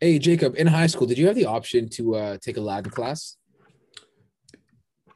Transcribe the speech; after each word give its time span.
Hey 0.00 0.18
Jacob, 0.18 0.56
in 0.56 0.66
high 0.66 0.88
school, 0.88 1.06
did 1.06 1.16
you 1.16 1.26
have 1.26 1.36
the 1.36 1.46
option 1.46 1.88
to 1.90 2.16
uh, 2.16 2.38
take 2.38 2.58
a 2.58 2.60
Latin 2.60 2.90
class? 2.90 3.36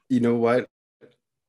You 0.08 0.21
know 0.21 0.37
what? 0.37 0.68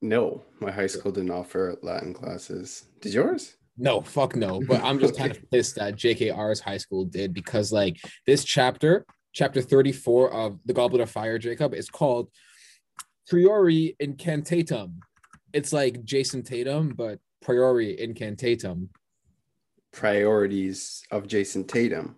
No, 0.02 0.42
my 0.60 0.70
high 0.70 0.86
school 0.86 1.12
didn't 1.12 1.30
offer 1.30 1.78
Latin 1.80 2.12
classes. 2.12 2.84
Did 3.00 3.14
yours? 3.14 3.56
No, 3.78 4.02
fuck 4.02 4.36
no. 4.36 4.60
But 4.60 4.82
I'm 4.82 4.98
just 4.98 5.16
kind 5.16 5.30
of 5.36 5.50
pissed 5.50 5.76
that 5.76 5.96
JKR's 5.96 6.60
high 6.60 6.76
school 6.76 7.06
did 7.06 7.32
because 7.32 7.72
like 7.72 7.96
this 8.26 8.44
chapter, 8.44 9.06
chapter 9.32 9.62
34 9.62 10.30
of 10.32 10.58
the 10.66 10.74
Goblet 10.74 11.00
of 11.00 11.10
Fire, 11.10 11.38
Jacob, 11.38 11.72
is 11.72 11.88
called 11.88 12.28
Priori 13.28 13.96
Incantatem. 13.98 14.96
It's 15.54 15.72
like 15.72 16.04
Jason 16.04 16.42
Tatum, 16.42 16.90
but 16.90 17.18
Priori 17.40 17.96
Incantatem. 17.96 18.88
Priorities 19.92 21.02
of 21.10 21.26
Jason 21.26 21.64
Tatum. 21.64 22.16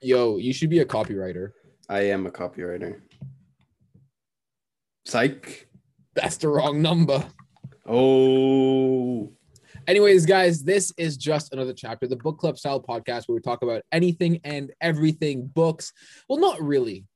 Yo, 0.00 0.36
you 0.36 0.52
should 0.52 0.70
be 0.70 0.78
a 0.78 0.84
copywriter. 0.84 1.50
I 1.88 2.02
am 2.02 2.26
a 2.26 2.30
copywriter. 2.30 3.00
Psych. 5.06 5.68
That's 6.14 6.36
the 6.36 6.48
wrong 6.48 6.80
number. 6.80 7.24
Oh. 7.84 9.32
Anyways, 9.88 10.24
guys, 10.24 10.62
this 10.62 10.92
is 10.98 11.16
just 11.16 11.52
another 11.52 11.72
chapter, 11.72 12.06
the 12.06 12.14
book 12.14 12.38
club 12.38 12.58
style 12.58 12.80
podcast 12.80 13.26
where 13.26 13.34
we 13.34 13.40
talk 13.40 13.62
about 13.62 13.82
anything 13.90 14.38
and 14.44 14.70
everything 14.80 15.46
books. 15.46 15.92
Well, 16.28 16.38
not 16.38 16.62
really. 16.62 17.06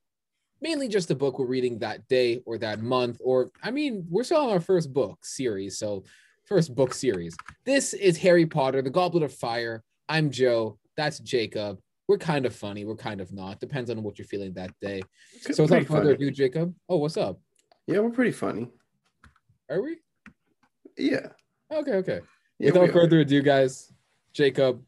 Mainly 0.61 0.89
just 0.89 1.07
the 1.07 1.15
book 1.15 1.39
we're 1.39 1.47
reading 1.47 1.79
that 1.81 2.09
day 2.09 2.41
or 2.47 2.59
that 2.59 2.81
month, 2.81 3.21
or 3.23 3.51
I 3.63 3.71
mean, 3.71 4.07
we're 4.09 4.25
still 4.25 4.41
on 4.41 4.51
our 4.51 4.61
first 4.61 4.93
book 4.93 5.19
series, 5.25 5.79
so 5.79 6.05
first 6.47 6.75
book 6.75 6.95
series. 6.95 7.37
This 7.65 7.95
is 7.95 8.17
Harry 8.19 8.47
Potter, 8.47 8.83
The 8.83 8.91
Goblet 8.91 9.23
of 9.23 9.35
Fire. 9.35 9.85
I'm 10.09 10.31
Joe. 10.31 10.79
That's 10.97 11.19
Jacob. 11.21 11.79
We're 12.09 12.19
kind 12.19 12.47
of 12.47 12.55
funny. 12.55 12.85
We're 12.85 12.97
kind 12.97 13.21
of 13.21 13.33
not. 13.33 13.61
Depends 13.61 13.91
on 13.91 14.03
what 14.03 14.19
you're 14.19 14.27
feeling 14.27 14.53
that 14.55 14.73
day. 14.81 15.03
So 15.53 15.65
without 15.65 15.87
further 15.87 16.13
ado, 16.13 16.31
Jacob. 16.31 16.75
Oh, 16.89 16.99
what's 16.99 17.17
up? 17.17 17.41
Yeah, 17.87 18.01
we're 18.01 18.11
pretty 18.11 18.33
funny. 18.33 18.69
Are 19.71 19.81
we? 19.81 19.99
Yeah. 20.97 21.29
Okay, 21.73 21.93
okay. 21.93 22.21
yeah 22.59 22.73
Without 22.73 22.91
further 22.91 23.21
ado, 23.21 23.41
guys, 23.43 23.93
Jacob, 24.33 24.83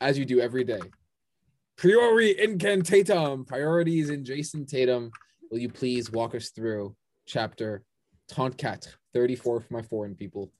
as 0.00 0.18
you 0.18 0.24
do 0.24 0.40
every 0.40 0.64
day, 0.64 0.80
priori 1.76 2.34
incantatem, 2.34 3.46
priorities 3.46 4.10
in 4.10 4.24
Jason 4.24 4.64
Tatum. 4.64 5.10
Will 5.50 5.58
you 5.58 5.68
please 5.68 6.10
walk 6.10 6.34
us 6.34 6.50
through 6.50 6.96
chapter 7.26 7.84
Tonkat 8.30 8.88
34 9.12 9.60
for 9.60 9.72
my 9.72 9.82
foreign 9.82 10.14
people? 10.14 10.50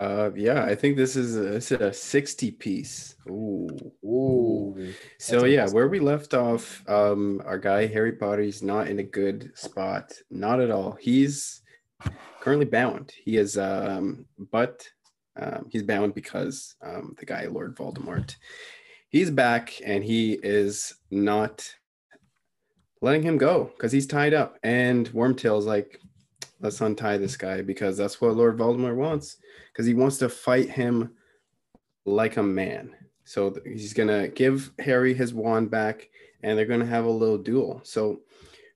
Uh, 0.00 0.30
yeah, 0.34 0.64
I 0.64 0.74
think 0.74 0.96
this 0.96 1.14
is 1.14 1.36
a, 1.36 1.40
this 1.40 1.70
is 1.70 1.80
a 1.80 1.92
60 1.92 2.52
piece. 2.52 3.16
Ooh. 3.28 3.68
Ooh. 4.02 4.94
So 5.18 5.44
yeah, 5.44 5.68
where 5.68 5.88
we 5.88 6.00
left 6.00 6.32
off, 6.32 6.82
um, 6.88 7.42
our 7.44 7.58
guy 7.58 7.86
Harry 7.86 8.12
Potter, 8.12 8.40
he's 8.40 8.62
not 8.62 8.88
in 8.88 8.98
a 8.98 9.04
good 9.04 9.52
spot. 9.54 10.12
Not 10.30 10.58
at 10.58 10.70
all. 10.70 10.96
He's 10.98 11.60
currently 12.40 12.64
bound. 12.64 13.12
He 13.22 13.36
is, 13.36 13.58
um, 13.58 14.24
but 14.50 14.88
um, 15.38 15.66
he's 15.70 15.82
bound 15.82 16.14
because 16.14 16.74
um, 16.82 17.14
the 17.18 17.26
guy 17.26 17.46
Lord 17.46 17.76
Voldemort, 17.76 18.36
he's 19.10 19.30
back 19.30 19.74
and 19.84 20.02
he 20.02 20.32
is 20.42 20.94
not 21.10 21.68
letting 23.02 23.22
him 23.22 23.36
go 23.36 23.64
because 23.76 23.92
he's 23.92 24.06
tied 24.06 24.32
up. 24.32 24.56
And 24.62 25.10
Wormtail's 25.10 25.66
like, 25.66 26.00
let's 26.60 26.80
untie 26.80 27.16
this 27.16 27.36
guy 27.36 27.62
because 27.62 27.96
that's 27.96 28.20
what 28.20 28.36
Lord 28.36 28.58
Voldemort 28.58 28.96
wants 28.96 29.38
because 29.72 29.86
he 29.86 29.94
wants 29.94 30.18
to 30.18 30.28
fight 30.28 30.70
him 30.70 31.12
like 32.04 32.36
a 32.36 32.42
man. 32.42 32.94
So 33.24 33.56
he's 33.64 33.92
gonna 33.92 34.28
give 34.28 34.72
Harry 34.78 35.14
his 35.14 35.32
wand 35.32 35.70
back, 35.70 36.08
and 36.42 36.58
they're 36.58 36.66
gonna 36.66 36.86
have 36.86 37.04
a 37.04 37.10
little 37.10 37.38
duel. 37.38 37.80
So 37.84 38.20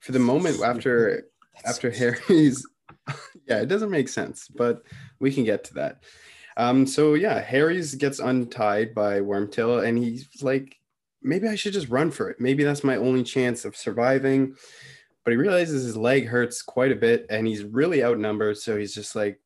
for 0.01 0.13
the 0.13 0.19
moment, 0.19 0.61
after 0.65 1.29
after 1.65 1.91
Harry's, 1.91 2.67
yeah, 3.49 3.61
it 3.61 3.67
doesn't 3.67 3.91
make 3.91 4.09
sense, 4.09 4.49
but 4.49 4.83
we 5.19 5.33
can 5.33 5.45
get 5.45 5.65
to 5.65 5.75
that. 5.75 6.05
Um, 6.57 6.87
so 6.87 7.15
yeah, 7.15 7.41
Harry's 7.41 7.95
gets 7.95 8.21
untied 8.21 8.95
by 8.95 9.21
Wormtail, 9.21 9.87
and 9.87 9.99
he's 9.99 10.29
like, 10.43 10.77
maybe 11.21 11.49
I 11.49 11.57
should 11.57 11.73
just 11.73 11.89
run 11.89 12.11
for 12.11 12.31
it. 12.31 12.41
Maybe 12.41 12.63
that's 12.63 12.85
my 12.85 12.97
only 12.97 13.25
chance 13.25 13.65
of 13.65 13.77
surviving. 13.77 14.55
But 15.25 15.33
he 15.33 15.37
realizes 15.39 15.85
his 15.85 15.97
leg 15.97 16.27
hurts 16.27 16.63
quite 16.63 16.93
a 16.93 16.97
bit, 16.97 17.27
and 17.31 17.47
he's 17.47 17.65
really 17.65 18.05
outnumbered. 18.05 18.59
So 18.59 18.77
he's 18.77 18.95
just 18.95 19.17
like, 19.17 19.41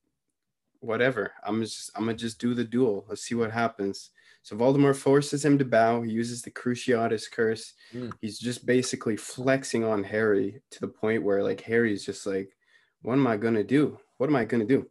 whatever. 0.81 1.33
I'm 1.45 1.63
just 1.63 1.91
I'm 1.95 2.05
gonna 2.05 2.15
just 2.15 2.41
do 2.41 2.55
the 2.55 2.65
duel. 2.65 3.05
Let's 3.09 3.23
see 3.23 3.35
what 3.35 3.51
happens. 3.51 4.11
So 4.43 4.57
Voldemort 4.57 4.97
forces 4.97 5.45
him 5.45 5.59
to 5.59 5.65
bow. 5.65 6.03
He 6.03 6.11
uses 6.11 6.43
the 6.43 6.51
Cruciatus 6.51 7.31
curse. 7.31 7.75
Mm. 7.93 8.13
He's 8.21 8.39
just 8.39 8.65
basically 8.65 9.17
flexing 9.17 9.85
on 9.85 10.03
Harry 10.05 10.61
to 10.71 10.81
the 10.81 10.89
point 10.89 11.23
where 11.23 11.43
like 11.43 11.61
Harry's 11.63 12.05
just 12.05 12.27
like, 12.27 12.57
what 13.03 13.15
am 13.15 13.27
I 13.27 13.37
gonna 13.37 13.65
do? 13.65 13.99
What 14.17 14.31
am 14.31 14.37
I 14.37 14.45
gonna 14.45 14.65
do? 14.65 14.89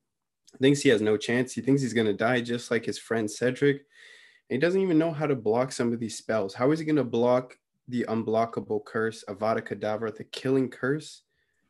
Thinks 0.62 0.82
he 0.82 0.90
has 0.90 1.02
no 1.02 1.18
chance. 1.18 1.54
He 1.54 1.62
thinks 1.62 1.82
he's 1.82 1.94
gonna 1.94 2.14
die 2.14 2.42
just 2.42 2.72
like 2.72 2.86
his 2.86 3.00
friend 3.00 3.30
Cedric. 3.30 3.78
And 4.50 4.56
he 4.56 4.58
doesn't 4.60 4.82
even 4.82 4.98
know 4.98 5.12
how 5.12 5.26
to 5.26 5.36
block 5.36 5.72
some 5.72 5.92
of 5.92 6.00
these 6.00 6.18
spells. 6.18 6.54
How 6.54 6.72
is 6.72 6.80
he 6.80 6.86
gonna 6.86 7.04
block 7.04 7.58
the 7.88 8.06
unblockable 8.10 8.84
curse, 8.86 9.24
Avada 9.28 9.62
Kedavra, 9.62 10.16
the 10.16 10.24
killing 10.26 10.70
curse? 10.70 11.24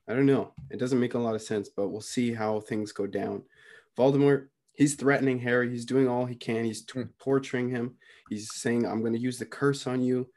I 0.08 0.14
don't 0.14 0.26
know. 0.26 0.54
It 0.70 0.78
doesn't 0.80 1.00
make 1.00 1.14
a 1.16 1.20
lot 1.20 1.36
of 1.36 1.42
sense, 1.42 1.70
but 1.70 1.90
we'll 1.90 2.02
see 2.02 2.34
how 2.34 2.62
things 2.62 2.92
go 2.92 3.06
down. 3.08 3.44
Voldemort, 3.98 4.48
he's 4.74 4.96
threatening 4.96 5.40
Harry. 5.40 5.70
He's 5.70 5.86
doing 5.86 6.08
all 6.08 6.26
he 6.26 6.36
can. 6.36 6.64
He's 6.64 6.84
t- 6.84 7.02
Hmm. 7.02 7.08
torturing 7.20 7.70
him. 7.70 7.96
He's 8.30 8.54
saying, 8.54 8.86
I'm 8.86 9.02
going 9.02 9.14
to 9.14 9.20
use 9.20 9.38
the 9.40 9.46
curse 9.46 9.86
on 9.88 10.02
you. 10.02 10.30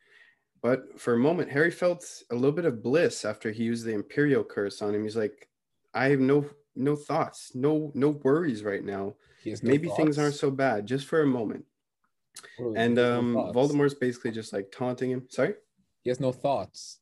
But 0.62 1.00
for 1.00 1.14
a 1.14 1.19
moment, 1.19 1.50
Harry 1.50 1.70
felt 1.70 2.04
a 2.30 2.34
little 2.34 2.52
bit 2.52 2.64
of 2.66 2.82
bliss 2.82 3.24
after 3.24 3.50
he 3.50 3.62
used 3.64 3.84
the 3.86 3.92
Imperius 3.94 4.46
curse 4.48 4.82
on 4.82 4.94
him. 4.94 5.04
He's 5.04 5.16
like, 5.16 5.48
I 5.94 6.08
have 6.10 6.20
no 6.20 6.44
no 6.76 6.94
thoughts, 6.96 7.52
no 7.54 7.90
no 7.94 8.10
worries 8.10 8.62
right 8.62 8.84
now. 8.84 9.14
No 9.44 9.54
Maybe 9.62 9.88
things 9.96 10.19
aren't 10.19 10.34
so 10.34 10.50
bad, 10.50 10.86
just 10.86 11.06
for 11.06 11.22
a 11.22 11.26
moment. 11.26 11.64
Are- 12.58 12.76
And 12.76 12.96
has 12.98 13.06
no 13.06 13.19
um. 13.19 13.34
Voldemort's 13.54 13.94
basically 13.94 14.30
just 14.32 14.52
like 14.52 14.70
taunting 14.70 15.10
him. 15.10 15.26
Sorry, 15.30 15.54
He 16.03 16.11
has 16.11 16.21
no 16.21 16.33
thoughts. 16.33 17.00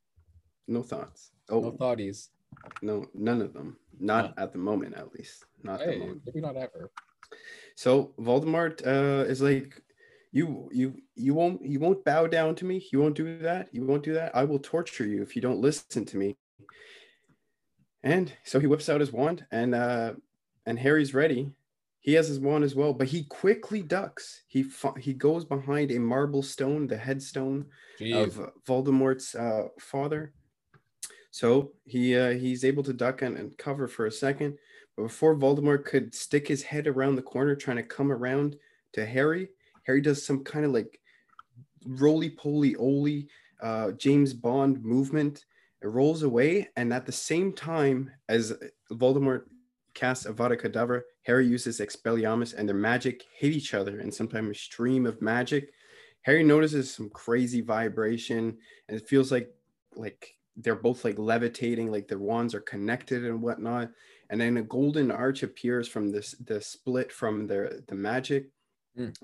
no 0.67 0.83
thoughts. 0.83 1.31
No 1.51 1.57
Oh 1.65 1.73
thoughties. 1.73 2.29
no, 2.83 3.07
none 3.15 3.41
of 3.41 3.53
them. 3.53 3.77
Not 4.01 4.35
at 4.39 4.53
the 4.53 4.59
moment, 4.59 4.95
at 4.97 5.13
least. 5.13 5.45
Not 5.63 5.81
at 5.81 5.89
the 5.91 5.99
moment. 5.99 6.23
maybe 6.27 6.41
not 6.41 6.57
ever. 6.57 6.91
So 7.75 8.13
Voldemort 8.19 8.87
uh, 8.87 9.25
is 9.29 9.41
like, 9.41 9.81
you 10.33 10.69
you 10.73 10.95
you 11.15 11.33
won't 11.35 11.65
you 11.65 11.81
won't 11.81 12.05
bow 12.05 12.27
down 12.27 12.55
to 12.57 12.65
me. 12.67 12.87
You 12.93 13.01
won't 13.01 13.15
do 13.17 13.39
that. 13.39 13.69
You 13.73 13.85
won't 13.87 14.03
do 14.03 14.13
that. 14.15 14.37
I 14.37 14.45
will 14.45 14.59
torture 14.59 15.07
you 15.07 15.23
if 15.23 15.35
you 15.35 15.41
don't 15.43 15.61
listen 15.61 16.05
to 16.05 16.17
me. 16.19 16.37
And 18.03 18.33
so 18.45 18.61
he 18.61 18.67
whips 18.67 18.89
out 18.89 19.01
his 19.01 19.13
wand, 19.13 19.47
and 19.51 19.75
uh, 19.75 20.13
and 20.67 20.79
Harry's 20.79 21.15
ready. 21.15 21.51
He 22.09 22.15
has 22.15 22.27
his 22.27 22.41
wand 22.41 22.65
as 22.65 22.75
well, 22.75 22.95
but 22.95 23.09
he 23.09 23.25
quickly 23.25 23.83
ducks. 23.83 24.41
He 24.47 24.65
he 24.99 25.13
goes 25.13 25.45
behind 25.45 25.93
a 25.93 26.01
marble 26.01 26.43
stone, 26.43 26.87
the 26.87 26.97
headstone 26.97 27.67
Jeez. 28.01 28.15
of 28.15 28.51
Voldemort's 28.67 29.35
uh, 29.35 29.65
father. 29.79 30.33
So 31.33 31.73
he 31.85 32.17
uh, 32.17 32.31
he's 32.31 32.65
able 32.65 32.83
to 32.85 32.95
duck 32.95 33.21
and, 33.21 33.37
and 33.37 33.59
cover 33.59 33.87
for 33.89 34.07
a 34.07 34.11
second, 34.11 34.57
but 34.97 35.03
before 35.03 35.37
Voldemort 35.37 35.85
could 35.85 36.15
stick 36.15 36.49
his 36.49 36.63
head 36.63 36.87
around 36.87 37.17
the 37.17 37.21
corner, 37.21 37.55
trying 37.55 37.77
to 37.77 37.83
come 37.83 38.11
around 38.11 38.57
to 38.95 39.05
Harry, 39.05 39.51
Harry 39.83 40.01
does 40.01 40.25
some 40.25 40.43
kind 40.43 40.65
of 40.65 40.73
like 40.73 40.99
roly 41.85 42.31
poly 42.31 42.75
oly 42.77 43.29
uh, 43.61 43.91
James 43.91 44.33
Bond 44.33 44.83
movement. 44.83 45.45
It 45.83 45.89
rolls 45.89 46.23
away, 46.23 46.71
and 46.75 46.91
at 46.91 47.05
the 47.05 47.13
same 47.13 47.53
time 47.53 48.11
as 48.31 48.55
Voldemort 48.91 49.43
casts 49.93 50.27
Avada 50.27 50.59
Kedavra, 50.59 51.03
Harry 51.29 51.47
uses 51.47 51.79
Expelliarmus, 51.79 52.55
and 52.55 52.67
their 52.67 52.75
magic 52.75 53.23
hit 53.37 53.53
each 53.53 53.75
other 53.75 54.01
in 54.01 54.11
some 54.11 54.27
kind 54.29 54.49
of 54.49 54.57
stream 54.57 55.05
of 55.05 55.21
magic. 55.21 55.71
Harry 56.23 56.43
notices 56.43 56.91
some 56.93 57.11
crazy 57.11 57.61
vibration, 57.61 58.57
and 58.89 58.99
it 58.99 59.07
feels 59.07 59.31
like 59.31 59.55
like 59.95 60.37
they're 60.57 60.75
both 60.75 61.05
like 61.05 61.19
levitating, 61.19 61.91
like 61.93 62.09
their 62.09 62.19
wands 62.19 62.55
are 62.55 62.61
connected 62.61 63.25
and 63.27 63.43
whatnot. 63.43 63.91
And 64.31 64.41
then 64.41 64.57
a 64.57 64.63
golden 64.63 65.11
arch 65.11 65.43
appears 65.43 65.87
from 65.87 66.09
this 66.11 66.33
the 66.47 66.63
split 66.63 67.13
from 67.13 67.47
their 67.47 67.81
the 67.87 67.95
magic, 67.95 68.51
Mm. 68.99 69.15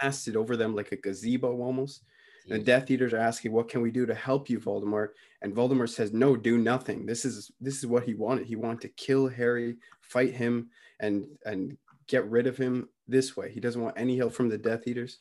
casts 0.00 0.26
it 0.28 0.36
over 0.36 0.56
them 0.56 0.74
like 0.74 0.90
a 0.92 0.96
gazebo 0.96 1.60
almost. 1.60 2.02
And 2.48 2.60
the 2.60 2.64
Death 2.64 2.90
Eaters 2.90 3.12
are 3.12 3.18
asking, 3.18 3.52
"What 3.52 3.68
can 3.68 3.82
we 3.82 3.90
do 3.90 4.06
to 4.06 4.14
help 4.14 4.48
you, 4.48 4.58
Voldemort?" 4.60 5.10
And 5.42 5.54
Voldemort 5.54 5.90
says, 5.90 6.12
"No, 6.14 6.34
do 6.36 6.56
nothing. 6.58 7.04
This 7.06 7.24
is 7.26 7.50
this 7.60 7.76
is 7.78 7.86
what 7.86 8.04
he 8.04 8.14
wanted. 8.14 8.46
He 8.46 8.56
wanted 8.56 8.80
to 8.82 8.88
kill 8.90 9.28
Harry, 9.28 9.76
fight 10.00 10.32
him, 10.34 10.70
and 11.00 11.26
and 11.44 11.76
get 12.06 12.28
rid 12.28 12.46
of 12.46 12.56
him 12.56 12.88
this 13.08 13.36
way. 13.36 13.50
He 13.50 13.60
doesn't 13.60 13.82
want 13.82 13.98
any 13.98 14.16
help 14.16 14.32
from 14.32 14.48
the 14.48 14.58
Death 14.58 14.86
Eaters." 14.86 15.18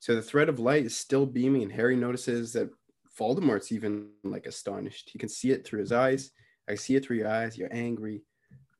So 0.00 0.14
the 0.14 0.22
thread 0.22 0.48
of 0.48 0.58
light 0.58 0.84
is 0.84 0.96
still 0.96 1.26
beaming, 1.26 1.62
and 1.62 1.72
Harry 1.72 1.96
notices 1.96 2.52
that 2.54 2.70
Voldemort's 3.18 3.72
even 3.72 4.10
like 4.22 4.46
astonished. 4.46 5.10
He 5.10 5.18
can 5.18 5.28
see 5.28 5.50
it 5.50 5.64
through 5.66 5.80
his 5.80 5.92
eyes. 5.92 6.30
I 6.68 6.74
see 6.74 6.96
it 6.96 7.04
through 7.04 7.18
your 7.18 7.28
eyes. 7.28 7.56
You're 7.56 7.72
angry. 7.72 8.22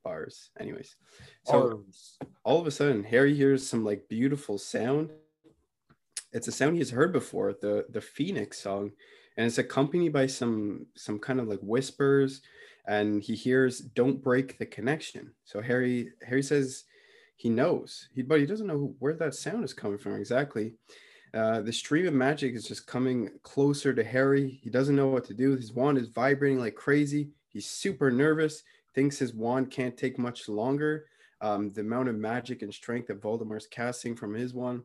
Bars. 0.02 0.50
Anyways, 0.61 0.96
so 1.44 1.85
all 2.44 2.61
of 2.61 2.67
a 2.67 2.70
sudden 2.70 3.02
harry 3.02 3.35
hears 3.35 3.67
some 3.67 3.87
like 3.87 4.06
beautiful 4.06 4.58
sound 4.58 5.11
it's 6.35 6.49
a 6.49 6.52
sound 6.52 6.76
he's 6.76 6.90
heard 6.90 7.12
before, 7.12 7.55
the 7.55 7.87
the 7.88 8.00
Phoenix 8.00 8.58
song, 8.58 8.90
and 9.37 9.47
it's 9.47 9.58
accompanied 9.58 10.12
by 10.12 10.26
some 10.26 10.87
some 10.97 11.19
kind 11.19 11.40
of 11.40 11.49
like 11.49 11.61
whispers, 11.61 12.43
and 12.87 13.23
he 13.23 13.35
hears 13.35 13.81
"Don't 13.81 14.23
break 14.23 14.59
the 14.59 14.67
connection." 14.67 15.33
So 15.45 15.61
Harry 15.61 16.13
Harry 16.27 16.43
says 16.43 16.85
he 17.37 17.49
knows, 17.49 18.09
he 18.15 18.23
but 18.23 18.41
he 18.41 18.47
doesn't 18.47 18.67
know 18.67 18.95
where 18.99 19.15
that 19.15 19.35
sound 19.35 19.65
is 19.65 19.75
coming 19.75 19.99
from 19.99 20.15
exactly. 20.15 20.75
Uh, 21.33 21.61
the 21.63 21.73
stream 21.73 22.07
of 22.07 22.15
magic 22.15 22.55
is 22.55 22.69
just 22.69 22.87
coming 22.87 23.29
closer 23.43 23.93
to 23.93 24.05
Harry. 24.05 24.61
He 24.63 24.71
doesn't 24.71 24.95
know 24.95 25.09
what 25.09 25.25
to 25.25 25.35
do. 25.35 25.57
His 25.57 25.73
wand 25.73 25.99
is 25.99 26.09
vibrating 26.09 26.61
like 26.61 26.77
crazy. 26.77 27.31
He's 27.49 27.69
super 27.69 28.11
nervous. 28.11 28.63
Thinks 28.95 29.19
his 29.19 29.35
wand 29.35 29.73
can't 29.73 29.97
take 29.97 30.17
much 30.17 30.49
longer. 30.49 31.07
Um, 31.41 31.73
the 31.73 31.81
amount 31.81 32.09
of 32.09 32.15
magic 32.15 32.63
and 32.63 32.73
strength 32.73 33.09
that 33.09 33.21
Voldemort's 33.21 33.67
casting 33.67 34.15
from 34.15 34.33
his 34.35 34.55
wand 34.55 34.83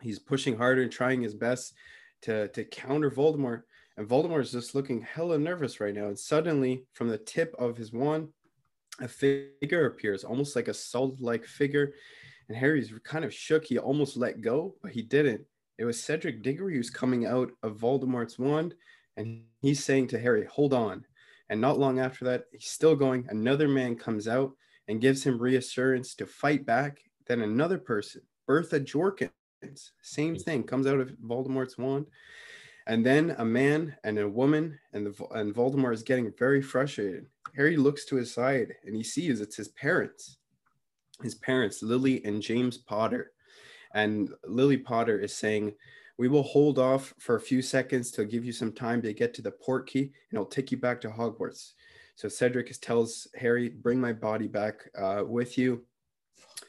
he's 0.00 0.18
pushing 0.18 0.56
harder 0.56 0.82
and 0.82 0.92
trying 0.92 1.22
his 1.22 1.34
best 1.34 1.74
to 2.22 2.48
to 2.48 2.64
counter 2.64 3.10
Voldemort. 3.10 3.62
And 4.00 4.08
Voldemort 4.08 4.40
is 4.40 4.52
just 4.52 4.74
looking 4.74 5.02
hella 5.02 5.38
nervous 5.38 5.78
right 5.78 5.94
now. 5.94 6.06
And 6.06 6.18
suddenly, 6.18 6.86
from 6.94 7.08
the 7.08 7.18
tip 7.18 7.54
of 7.58 7.76
his 7.76 7.92
wand, 7.92 8.28
a 8.98 9.06
figure 9.06 9.84
appears, 9.84 10.24
almost 10.24 10.56
like 10.56 10.68
a 10.68 10.74
solid-like 10.74 11.44
figure. 11.44 11.92
And 12.48 12.56
Harry's 12.56 12.90
kind 13.04 13.26
of 13.26 13.34
shook. 13.34 13.66
He 13.66 13.76
almost 13.78 14.16
let 14.16 14.40
go, 14.40 14.74
but 14.82 14.92
he 14.92 15.02
didn't. 15.02 15.42
It 15.76 15.84
was 15.84 16.02
Cedric 16.02 16.42
Diggory 16.42 16.76
who's 16.76 16.88
coming 16.88 17.26
out 17.26 17.52
of 17.62 17.76
Voldemort's 17.76 18.38
wand, 18.38 18.74
and 19.18 19.42
he's 19.60 19.84
saying 19.84 20.06
to 20.08 20.18
Harry, 20.18 20.46
"Hold 20.46 20.72
on." 20.72 21.04
And 21.50 21.60
not 21.60 21.78
long 21.78 21.98
after 21.98 22.24
that, 22.24 22.44
he's 22.52 22.70
still 22.70 22.96
going. 22.96 23.26
Another 23.28 23.68
man 23.68 23.96
comes 23.96 24.26
out 24.26 24.52
and 24.88 25.02
gives 25.02 25.24
him 25.24 25.38
reassurance 25.38 26.14
to 26.14 26.24
fight 26.24 26.64
back. 26.64 27.02
Then 27.26 27.42
another 27.42 27.76
person, 27.76 28.22
Bertha 28.46 28.80
Jorkins, 28.80 29.90
same 30.00 30.36
thing 30.36 30.62
comes 30.62 30.86
out 30.86 31.00
of 31.00 31.10
Voldemort's 31.22 31.76
wand. 31.76 32.06
And 32.86 33.04
then 33.04 33.34
a 33.38 33.44
man 33.44 33.96
and 34.04 34.18
a 34.18 34.28
woman, 34.28 34.78
and 34.92 35.06
the 35.06 35.24
and 35.34 35.54
Voldemort 35.54 35.94
is 35.94 36.02
getting 36.02 36.32
very 36.38 36.62
frustrated. 36.62 37.26
Harry 37.54 37.76
looks 37.76 38.04
to 38.06 38.16
his 38.16 38.32
side 38.32 38.74
and 38.84 38.94
he 38.94 39.02
sees 39.02 39.40
it's 39.40 39.56
his 39.56 39.68
parents, 39.68 40.38
his 41.22 41.34
parents, 41.36 41.82
Lily 41.82 42.24
and 42.24 42.42
James 42.42 42.78
Potter. 42.78 43.32
And 43.94 44.30
Lily 44.44 44.78
Potter 44.78 45.18
is 45.18 45.34
saying, 45.34 45.74
"We 46.16 46.28
will 46.28 46.42
hold 46.42 46.78
off 46.78 47.14
for 47.18 47.36
a 47.36 47.40
few 47.40 47.62
seconds 47.62 48.10
to 48.12 48.24
give 48.24 48.44
you 48.44 48.52
some 48.52 48.72
time 48.72 49.02
to 49.02 49.12
get 49.12 49.34
to 49.34 49.42
the 49.42 49.50
port 49.50 49.86
key, 49.86 50.12
and 50.30 50.38
I'll 50.38 50.46
take 50.46 50.70
you 50.70 50.78
back 50.78 51.00
to 51.02 51.10
Hogwarts." 51.10 51.72
So 52.14 52.28
Cedric 52.28 52.72
tells 52.80 53.28
Harry, 53.34 53.68
"Bring 53.68 54.00
my 54.00 54.12
body 54.12 54.46
back 54.46 54.88
uh, 54.96 55.24
with 55.26 55.58
you." 55.58 55.84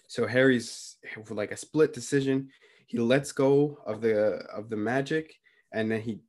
So 0.07 0.27
Harry's 0.27 0.97
like 1.29 1.51
a 1.51 1.57
split 1.57 1.93
decision 1.93 2.49
he 2.91 2.99
lets 2.99 3.31
go 3.31 3.79
of 3.85 4.01
the 4.01 4.43
of 4.53 4.69
the 4.69 4.75
magic 4.75 5.39
and 5.71 5.91
then 5.91 6.01
he 6.01 6.19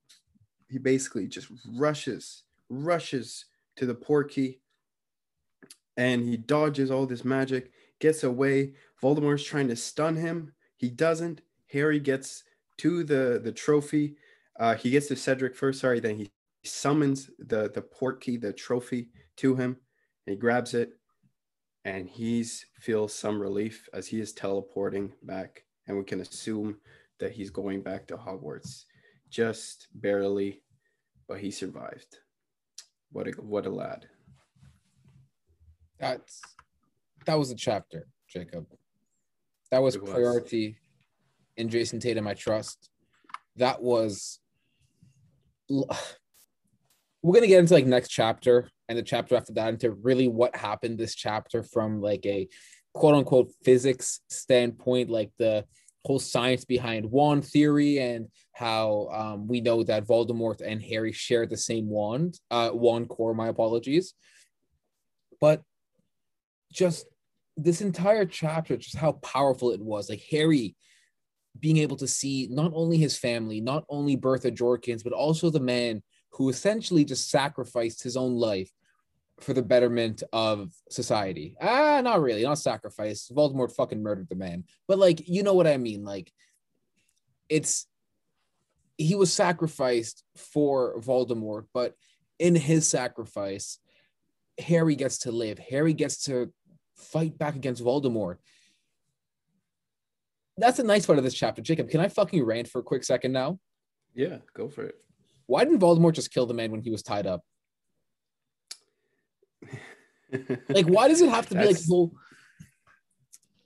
he 0.69 0.79
basically 0.79 1.27
just 1.27 1.49
rushes 1.75 2.44
rushes 2.69 3.47
to 3.77 3.87
the 3.87 3.94
portkey 3.94 4.59
and 5.97 6.25
he 6.25 6.37
dodges 6.37 6.91
all 6.91 7.06
this 7.06 7.25
magic 7.25 7.71
gets 8.03 8.25
away. 8.25 8.75
Voldemort's 9.00 9.44
trying 9.44 9.69
to 9.69 9.77
stun 9.77 10.17
him. 10.17 10.53
He 10.77 10.91
doesn't. 10.91 11.41
Harry 11.71 12.00
gets 12.00 12.43
to 12.79 13.05
the 13.05 13.41
the 13.43 13.53
trophy. 13.53 14.17
Uh, 14.59 14.75
he 14.75 14.91
gets 14.91 15.06
to 15.06 15.17
cedric 15.17 15.55
first. 15.55 15.81
Sorry 15.81 16.00
then 16.00 16.19
he 16.19 16.31
summons 16.65 17.31
the 17.39 17.71
the 17.73 17.83
portkey 17.83 18.39
the 18.41 18.53
trophy 18.53 19.09
to 19.37 19.55
him. 19.55 19.77
He 20.27 20.37
grabs 20.37 20.75
it. 20.75 20.91
And 21.85 22.09
he's 22.09 22.67
feels 22.79 23.12
some 23.12 23.41
relief 23.41 23.89
as 23.93 24.06
he 24.06 24.21
is 24.21 24.33
teleporting 24.33 25.12
back. 25.23 25.65
And 25.87 25.97
we 25.97 26.05
can 26.05 26.21
assume 26.21 26.77
that 27.19 27.33
he's 27.33 27.50
going 27.50 27.83
back 27.83 28.06
to 28.09 28.17
Hogwarts 28.17 28.85
just 29.32 29.88
barely, 29.94 30.62
but 31.26 31.38
he 31.38 31.50
survived. 31.50 32.19
What 33.11 33.26
a 33.26 33.31
what 33.32 33.67
a 33.67 33.70
lad. 33.70 34.06
That's 35.99 36.40
that 37.26 37.38
was 37.38 37.50
a 37.50 37.56
chapter, 37.56 38.06
Jacob. 38.29 38.67
That 39.70 39.82
was, 39.82 39.99
was. 39.99 40.11
priority 40.11 40.76
in 41.56 41.69
Jason 41.70 41.99
Tatum. 41.99 42.29
I 42.29 42.34
trust. 42.34 42.90
That 43.56 43.82
was. 43.82 44.38
We're 45.69 47.34
gonna 47.34 47.46
get 47.46 47.61
into 47.61 47.75
like 47.75 47.87
next 47.87 48.08
chapter 48.08 48.69
and 48.88 48.99
the 48.99 49.02
chapter 49.02 49.37
after 49.37 49.52
that 49.55 49.69
into 49.69 49.93
really 49.93 50.26
what 50.29 50.56
happened 50.56 50.99
this 50.99 51.14
chapter 51.14 51.62
from 51.62 52.00
like 52.00 52.26
a 52.26 52.49
quote 52.94 53.14
unquote 53.14 53.52
physics 53.64 54.20
standpoint, 54.29 55.08
like 55.08 55.31
the 55.38 55.64
whole 56.05 56.19
science 56.19 56.65
behind 56.65 57.11
wand 57.11 57.45
theory 57.45 57.99
and 57.99 58.29
how 58.53 59.09
um, 59.13 59.47
we 59.47 59.61
know 59.61 59.83
that 59.85 60.07
Voldemort 60.07 60.61
and 60.61 60.83
Harry 60.83 61.13
share 61.13 61.47
the 61.47 61.57
same 61.57 61.89
wand, 61.89 62.39
uh, 62.51 62.71
wand 62.73 63.09
core. 63.09 63.35
My 63.35 63.49
apologies, 63.49 64.15
but 65.41 65.63
just 66.73 67.07
this 67.57 67.81
entire 67.81 68.25
chapter, 68.25 68.77
just 68.77 68.97
how 68.97 69.13
powerful 69.13 69.71
it 69.71 69.81
was. 69.81 70.09
Like 70.09 70.23
Harry 70.31 70.75
being 71.59 71.77
able 71.77 71.97
to 71.97 72.09
see 72.09 72.49
not 72.51 72.73
only 72.75 72.97
his 72.97 73.17
family, 73.17 73.61
not 73.61 73.85
only 73.89 74.17
Bertha 74.17 74.51
Jorkins, 74.51 75.05
but 75.05 75.13
also 75.13 75.51
the 75.51 75.61
man 75.61 76.03
who 76.33 76.49
essentially 76.49 77.05
just 77.05 77.31
sacrificed 77.31 78.03
his 78.03 78.17
own 78.17 78.33
life 78.33 78.71
for 79.43 79.53
the 79.53 79.62
betterment 79.62 80.23
of 80.33 80.73
society. 80.89 81.56
Ah, 81.61 82.00
not 82.03 82.21
really, 82.23 82.43
not 82.43 82.59
sacrifice. 82.59 83.31
Voldemort 83.35 83.75
fucking 83.75 84.03
murdered 84.03 84.29
the 84.29 84.37
man. 84.37 84.65
But 84.89 84.99
like, 84.99 85.29
you 85.29 85.43
know 85.43 85.55
what 85.55 85.67
I 85.67 85.77
mean? 85.77 86.05
Like, 86.05 86.33
it's 87.49 87.87
he 88.99 89.15
was 89.15 89.33
sacrificed 89.33 90.23
for 90.37 90.99
Voldemort, 91.00 91.67
but 91.75 91.94
in 92.39 92.55
his 92.55 92.87
sacrifice, 92.87 93.79
Harry 94.59 94.94
gets 94.94 95.19
to 95.19 95.33
live. 95.33 95.59
Harry 95.59 95.93
gets 95.93 96.25
to 96.25 96.53
fight 96.97 97.37
back 97.37 97.56
against 97.56 97.83
Voldemort. 97.83 98.37
That's 100.56 100.79
a 100.79 100.85
nice 100.85 101.06
part 101.06 101.19
of 101.19 101.25
this 101.25 101.35
chapter. 101.35 101.62
Jacob, 101.62 101.89
can 101.89 102.00
I 102.00 102.09
fucking 102.09 102.44
rant 102.44 102.69
for 102.69 102.79
a 102.79 102.83
quick 102.83 103.05
second 103.05 103.33
now? 103.33 103.59
Yeah, 104.15 104.39
go 104.55 104.69
for 104.69 104.85
it. 104.85 104.94
Why 105.47 105.65
didn't 105.65 105.81
Voldemort 105.81 106.12
just 106.12 106.33
kill 106.33 106.47
the 106.47 106.55
man 106.55 106.71
when 106.71 106.83
he 106.83 106.91
was 106.91 107.03
tied 107.03 107.27
up? 107.27 107.43
Like, 110.69 110.87
why 110.87 111.08
does 111.08 111.20
it 111.20 111.29
have 111.29 111.49
to 111.49 111.55
be 111.55 111.67
like 111.67 111.76
well? 111.88 112.12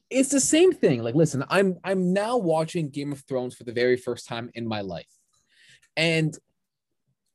It's 0.09 0.29
the 0.29 0.41
same 0.41 0.73
thing. 0.73 1.03
Like, 1.03 1.15
listen, 1.15 1.45
I'm 1.49 1.79
I'm 1.83 2.13
now 2.13 2.37
watching 2.37 2.91
Game 2.91 3.13
of 3.13 3.21
Thrones 3.21 3.55
for 3.55 3.65
the 3.65 3.73
very 3.73 3.97
first 3.97 4.29
time 4.29 4.51
in 4.55 4.67
my 4.67 4.81
life, 4.81 5.13
and 5.97 6.37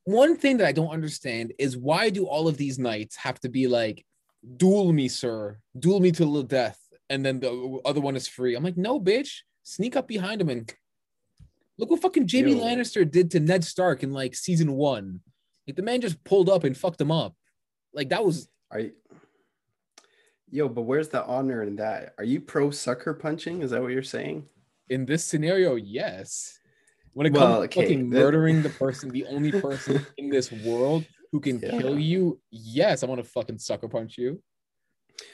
one 0.04 0.36
thing 0.36 0.56
that 0.58 0.66
I 0.66 0.72
don't 0.72 0.90
understand 0.90 1.52
is 1.58 1.76
why 1.76 2.10
do 2.10 2.26
all 2.26 2.48
of 2.48 2.56
these 2.56 2.78
knights 2.78 3.16
have 3.16 3.38
to 3.40 3.48
be 3.48 3.68
like, 3.68 4.04
duel 4.56 4.92
me, 4.92 5.08
sir, 5.08 5.58
duel 5.78 6.00
me 6.00 6.12
to 6.12 6.24
the 6.24 6.42
death, 6.42 6.78
and 7.08 7.24
then 7.24 7.40
the 7.40 7.80
other 7.84 8.00
one 8.00 8.16
is 8.16 8.26
free. 8.26 8.54
I'm 8.54 8.64
like, 8.64 8.76
no, 8.76 8.98
bitch, 8.98 9.40
sneak 9.62 9.94
up 9.94 10.08
behind 10.08 10.40
him 10.40 10.48
and 10.48 10.72
look 11.78 11.90
what 11.90 12.02
fucking 12.02 12.28
Jaime 12.30 12.54
Lannister 12.54 13.08
did 13.08 13.30
to 13.32 13.40
Ned 13.40 13.64
Stark 13.64 14.02
in 14.02 14.12
like 14.12 14.34
season 14.34 14.72
one. 14.72 15.20
Like 15.66 15.76
the 15.76 15.82
man 15.82 16.00
just 16.00 16.22
pulled 16.24 16.48
up 16.48 16.64
and 16.64 16.76
fucked 16.76 17.00
him 17.00 17.12
up. 17.12 17.34
Like 17.92 18.08
that 18.08 18.24
was. 18.24 18.48
Are 18.70 18.80
you, 18.80 18.92
yo, 20.52 20.68
but 20.68 20.82
where's 20.82 21.08
the 21.08 21.24
honor 21.24 21.62
in 21.62 21.76
that? 21.76 22.14
Are 22.18 22.24
you 22.24 22.40
pro 22.40 22.70
sucker 22.70 23.14
punching? 23.14 23.62
Is 23.62 23.70
that 23.70 23.82
what 23.82 23.90
you're 23.90 24.02
saying? 24.02 24.46
In 24.90 25.06
this 25.06 25.24
scenario, 25.24 25.74
yes. 25.74 26.58
When 27.14 27.26
it 27.26 27.32
well, 27.32 27.42
comes 27.42 27.64
okay, 27.64 27.80
to 27.80 27.82
fucking 27.82 28.10
the... 28.10 28.18
murdering 28.20 28.62
the 28.62 28.68
person, 28.68 29.10
the 29.10 29.26
only 29.26 29.50
person 29.50 30.06
in 30.18 30.28
this 30.28 30.52
world 30.52 31.04
who 31.32 31.40
can 31.40 31.58
yeah. 31.58 31.70
kill 31.70 31.98
you, 31.98 32.38
yes, 32.50 33.02
I 33.02 33.06
want 33.06 33.22
to 33.22 33.28
fucking 33.28 33.58
sucker 33.58 33.88
punch 33.88 34.18
you. 34.18 34.40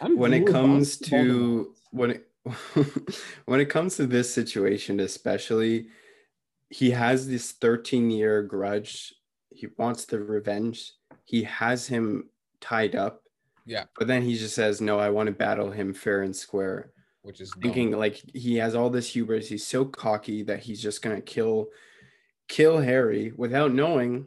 I'm 0.01 0.17
when 0.17 0.33
it 0.33 0.47
comes 0.47 0.99
to 0.99 1.75
when 1.91 2.11
it 2.11 2.29
when 3.47 3.61
it 3.61 3.67
comes 3.67 3.97
to 3.97 4.07
this 4.07 4.33
situation, 4.33 5.01
especially, 5.01 5.89
he 6.71 6.91
has 6.91 7.29
this 7.29 7.53
13 7.53 8.11
year 8.11 8.43
grudge. 8.43 9.15
He 9.51 9.69
wants 9.77 10.05
the 10.05 10.21
revenge. 10.21 10.93
He 11.25 11.43
has 11.45 11.87
him 11.87 12.31
tied 12.61 12.95
up. 12.95 13.23
Yeah. 13.69 13.85
But 13.99 14.07
then 14.09 14.23
he 14.23 14.37
just 14.37 14.55
says, 14.55 14.81
No, 14.81 14.99
I 14.99 15.11
want 15.11 15.27
to 15.27 15.33
battle 15.33 15.71
him 15.71 15.93
fair 15.93 16.23
and 16.23 16.35
square. 16.35 16.91
Which 17.23 17.43
is 17.43 17.53
thinking 17.61 17.91
dumb. 17.91 18.01
like 18.01 18.23
he 18.33 18.57
has 18.57 18.75
all 18.75 18.89
this 18.89 19.11
hubris. 19.11 19.49
He's 19.49 19.67
so 19.67 19.85
cocky 19.85 20.43
that 20.45 20.61
he's 20.61 20.83
just 20.83 21.03
gonna 21.03 21.21
kill 21.21 21.69
kill 22.49 22.79
Harry 22.79 23.33
without 23.37 23.75
knowing 23.75 24.27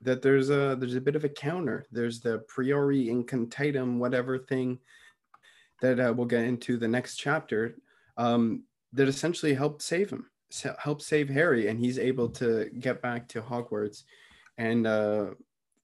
that 0.00 0.20
there's 0.20 0.50
a 0.50 0.76
there's 0.78 0.96
a 0.96 1.00
bit 1.00 1.14
of 1.14 1.22
a 1.22 1.28
counter. 1.28 1.84
There's 1.92 2.18
the 2.18 2.40
priori 2.48 3.06
incantatem 3.06 3.98
whatever 3.98 4.38
thing 4.38 4.80
that 5.80 6.00
uh, 6.00 6.12
we'll 6.16 6.26
get 6.26 6.44
into 6.44 6.76
the 6.76 6.88
next 6.88 7.16
chapter 7.16 7.76
um, 8.16 8.64
that 8.92 9.06
essentially 9.06 9.54
helped 9.54 9.82
save 9.82 10.10
him, 10.10 10.28
help 10.78 11.00
save 11.00 11.28
Harry, 11.28 11.68
and 11.68 11.78
he's 11.78 11.98
able 11.98 12.28
to 12.30 12.70
get 12.80 13.00
back 13.02 13.28
to 13.28 13.42
Hogwarts 13.42 14.02
and 14.58 14.86
uh, 14.86 15.26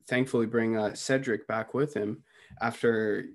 thankfully 0.08 0.46
bring 0.46 0.76
uh, 0.76 0.94
Cedric 0.94 1.46
back 1.46 1.72
with 1.74 1.94
him 1.94 2.24
after 2.60 3.26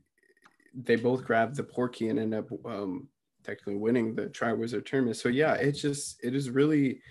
they 0.74 0.96
both 0.96 1.24
grab 1.24 1.56
the 1.56 1.64
portkey 1.64 2.10
and 2.10 2.20
end 2.20 2.34
up 2.34 2.50
um, 2.66 3.08
technically 3.44 3.76
winning 3.76 4.16
the 4.16 4.28
Triwizard 4.28 4.86
tournament. 4.86 5.18
So 5.18 5.30
yeah, 5.30 5.54
it's 5.54 5.82
just 5.82 6.24
it 6.24 6.36
is 6.36 6.50
really 6.50 7.02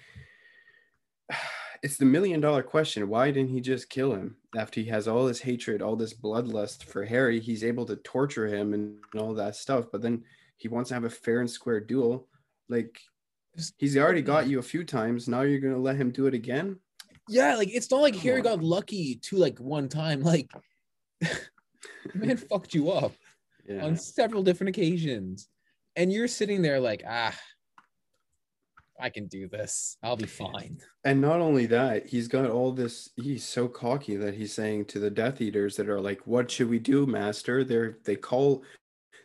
it's 1.83 1.97
the 1.97 2.05
million 2.05 2.41
dollar 2.41 2.63
question. 2.63 3.09
Why 3.09 3.31
didn't 3.31 3.51
he 3.51 3.61
just 3.61 3.91
kill 3.91 4.15
him 4.15 4.37
after 4.57 4.81
he 4.81 4.87
has 4.87 5.09
all 5.09 5.27
this 5.27 5.41
hatred, 5.41 5.83
all 5.83 5.97
this 5.97 6.15
bloodlust 6.15 6.85
for 6.85 7.05
Harry? 7.05 7.41
He's 7.41 7.65
able 7.65 7.87
to 7.87 7.97
torture 7.97 8.47
him 8.47 8.75
and, 8.75 8.97
and 9.13 9.23
all 9.23 9.35
that 9.35 9.57
stuff, 9.57 9.87
but 9.91 10.03
then 10.03 10.25
he 10.57 10.69
wants 10.69 10.89
to 10.89 10.95
have 10.95 11.05
a 11.05 11.11
fair 11.11 11.41
and 11.41 11.51
square 11.51 11.81
duel. 11.81 12.29
Like 12.69 13.01
he's 13.79 13.97
already 13.97 14.23
got 14.23 14.47
you 14.47 14.59
a 14.59 14.63
few 14.63 14.85
times. 14.85 15.29
Now 15.29 15.43
you're 15.43 15.61
gonna 15.61 15.79
let 15.79 15.97
him 15.97 16.11
do 16.11 16.27
it 16.27 16.35
again? 16.35 16.79
Yeah, 17.29 17.57
like 17.57 17.69
it's 17.71 17.91
not 17.91 18.03
like 18.03 18.17
Harry 18.17 18.43
got 18.43 18.63
lucky 18.63 19.17
to 19.17 19.37
like 19.37 19.59
one 19.59 19.89
time. 19.89 20.23
Like, 20.23 20.51
man 22.15 22.37
fucked 22.37 22.75
you 22.75 22.91
up 22.91 23.13
Yeah. 23.69 23.85
on 23.85 23.97
several 23.97 24.43
different 24.43 24.71
occasions, 24.77 25.49
and 25.97 26.13
you're 26.13 26.29
sitting 26.29 26.63
there 26.63 26.81
like, 26.81 27.03
ah, 27.09 27.37
I 29.01 29.11
can 29.11 29.27
do 29.27 29.49
this. 29.49 29.97
I'll 30.03 30.17
be 30.17 30.27
fine. 30.27 30.79
And 31.05 31.21
not 31.21 31.41
only 31.41 31.67
that, 31.67 32.07
he's 32.07 32.29
got 32.29 32.49
all 32.51 32.71
this. 32.73 33.11
He's 33.17 33.45
so 33.45 33.67
cocky 33.67 34.17
that 34.17 34.35
he's 34.35 34.53
saying 34.55 34.85
to 34.87 35.01
the 35.01 35.11
Death 35.11 35.41
Eaters 35.41 35.77
that 35.77 35.89
are 35.89 36.01
like, 36.01 36.25
"What 36.27 36.51
should 36.51 36.69
we 36.69 36.79
do, 36.79 37.05
Master?" 37.07 37.65
They're 37.65 37.99
they 38.05 38.15
call, 38.15 38.63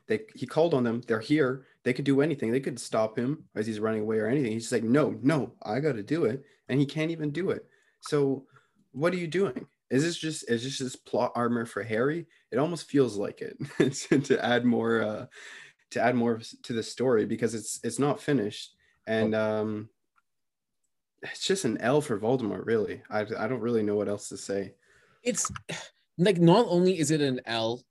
they 0.08 0.22
he 0.34 0.48
called 0.48 0.74
on 0.74 0.84
them. 0.84 1.02
They're 1.06 1.20
here. 1.20 1.68
They 1.84 1.94
could 1.94 2.06
do 2.06 2.22
anything. 2.22 2.52
They 2.52 2.60
could 2.60 2.80
stop 2.80 3.18
him 3.20 3.44
as 3.56 3.68
he's 3.68 3.80
running 3.80 4.02
away 4.02 4.18
or 4.18 4.28
anything. 4.28 4.52
He's 4.54 4.72
like, 4.72 4.84
"No, 4.84 5.16
no, 5.22 5.54
I 5.62 5.80
got 5.80 5.94
to 5.94 6.04
do 6.04 6.26
it," 6.26 6.44
and 6.70 6.80
he 6.80 6.86
can't 6.86 7.12
even 7.12 7.30
do 7.30 7.52
it. 7.52 7.66
So, 8.02 8.48
what 8.94 9.14
are 9.14 9.18
you 9.18 9.28
doing? 9.28 9.68
Is 9.90 10.04
this 10.04 10.18
just 10.18 10.50
is 10.50 10.64
this 10.64 10.78
just 10.78 11.06
plot 11.06 11.32
armor 11.36 11.66
for 11.66 11.84
Harry? 11.84 12.28
It 12.52 12.58
almost 12.58 12.90
feels 12.90 13.18
like 13.18 13.42
it 13.42 13.58
to 14.26 14.46
add 14.46 14.66
more, 14.66 15.02
uh, 15.02 15.26
to 15.92 16.02
add 16.02 16.16
more 16.16 16.42
to 16.64 16.74
the 16.74 16.84
story 16.84 17.26
because 17.26 17.56
it's 17.56 17.80
it's 17.84 18.00
not 18.00 18.22
finished 18.22 18.76
and 19.08 19.34
um 19.34 19.90
it's 21.24 21.46
just 21.46 21.66
an 21.66 21.80
L 21.80 22.02
for 22.02 22.20
Voldemort, 22.20 22.66
really. 22.66 23.02
I, 23.10 23.22
I 23.22 23.48
don't 23.48 23.62
really 23.62 23.82
know 23.84 23.96
what 23.96 24.08
else 24.08 24.30
to 24.30 24.38
say. 24.38 24.74
It's 25.24 25.52
like 26.18 26.40
not 26.40 26.66
only 26.70 27.00
is 27.00 27.12
it 27.12 27.22
an 27.22 27.42
L. 27.46 27.82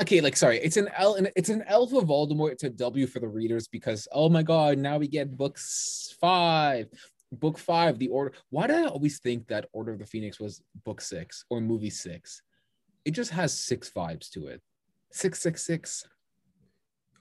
Okay, 0.00 0.20
like 0.20 0.36
sorry, 0.36 0.58
it's 0.58 0.76
an 0.76 0.88
L 0.96 1.14
and 1.14 1.30
it's 1.34 1.48
an 1.48 1.64
L 1.66 1.86
for 1.86 2.02
Voldemort. 2.02 2.52
It's 2.52 2.64
a 2.64 2.70
W 2.70 3.06
for 3.06 3.20
the 3.20 3.28
readers 3.28 3.68
because 3.68 4.06
oh 4.12 4.28
my 4.28 4.42
god, 4.42 4.78
now 4.78 4.98
we 4.98 5.08
get 5.08 5.36
books 5.36 6.16
five, 6.20 6.88
book 7.32 7.58
five, 7.58 7.98
the 7.98 8.08
order. 8.08 8.32
Why 8.50 8.66
did 8.66 8.76
I 8.76 8.86
always 8.86 9.18
think 9.18 9.48
that 9.48 9.66
Order 9.72 9.92
of 9.92 9.98
the 9.98 10.06
Phoenix 10.06 10.40
was 10.40 10.62
book 10.84 11.00
six 11.00 11.44
or 11.50 11.60
movie 11.60 11.90
six? 11.90 12.42
It 13.04 13.12
just 13.12 13.30
has 13.30 13.58
six 13.58 13.90
vibes 13.90 14.30
to 14.30 14.46
it. 14.48 14.62
Six 15.12 15.40
six 15.40 15.62
six. 15.62 16.04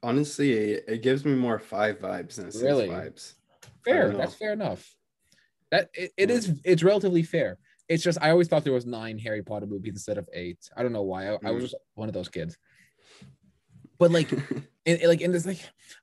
Honestly, 0.03 0.51
it, 0.53 0.85
it 0.87 1.01
gives 1.01 1.25
me 1.25 1.33
more 1.33 1.59
five 1.59 1.99
vibes 1.99 2.35
than 2.35 2.51
six 2.51 2.61
Really? 2.63 2.89
vibes. 2.89 3.33
Fair, 3.83 4.13
that's 4.13 4.35
fair 4.35 4.53
enough. 4.53 4.93
That 5.71 5.89
it, 5.93 6.11
it 6.17 6.29
is 6.31 6.59
it's 6.63 6.83
relatively 6.83 7.23
fair. 7.23 7.57
It's 7.89 8.03
just 8.03 8.17
I 8.21 8.31
always 8.31 8.47
thought 8.47 8.63
there 8.63 8.73
was 8.73 8.85
nine 8.85 9.17
Harry 9.19 9.41
Potter 9.41 9.65
movies 9.65 9.93
instead 9.93 10.17
of 10.17 10.27
eight. 10.33 10.59
I 10.75 10.83
don't 10.83 10.93
know 10.93 11.03
why. 11.03 11.29
I, 11.29 11.37
I 11.45 11.51
was 11.51 11.63
Mm. 11.63 11.69
just 11.69 11.75
one 11.95 12.09
of 12.09 12.13
those 12.13 12.29
kids. 12.29 12.57
But 13.97 14.11
like 14.11 14.31
and, 14.85 15.01
like 15.03 15.21
and 15.21 15.33
it's 15.33 15.45
like 15.45 15.59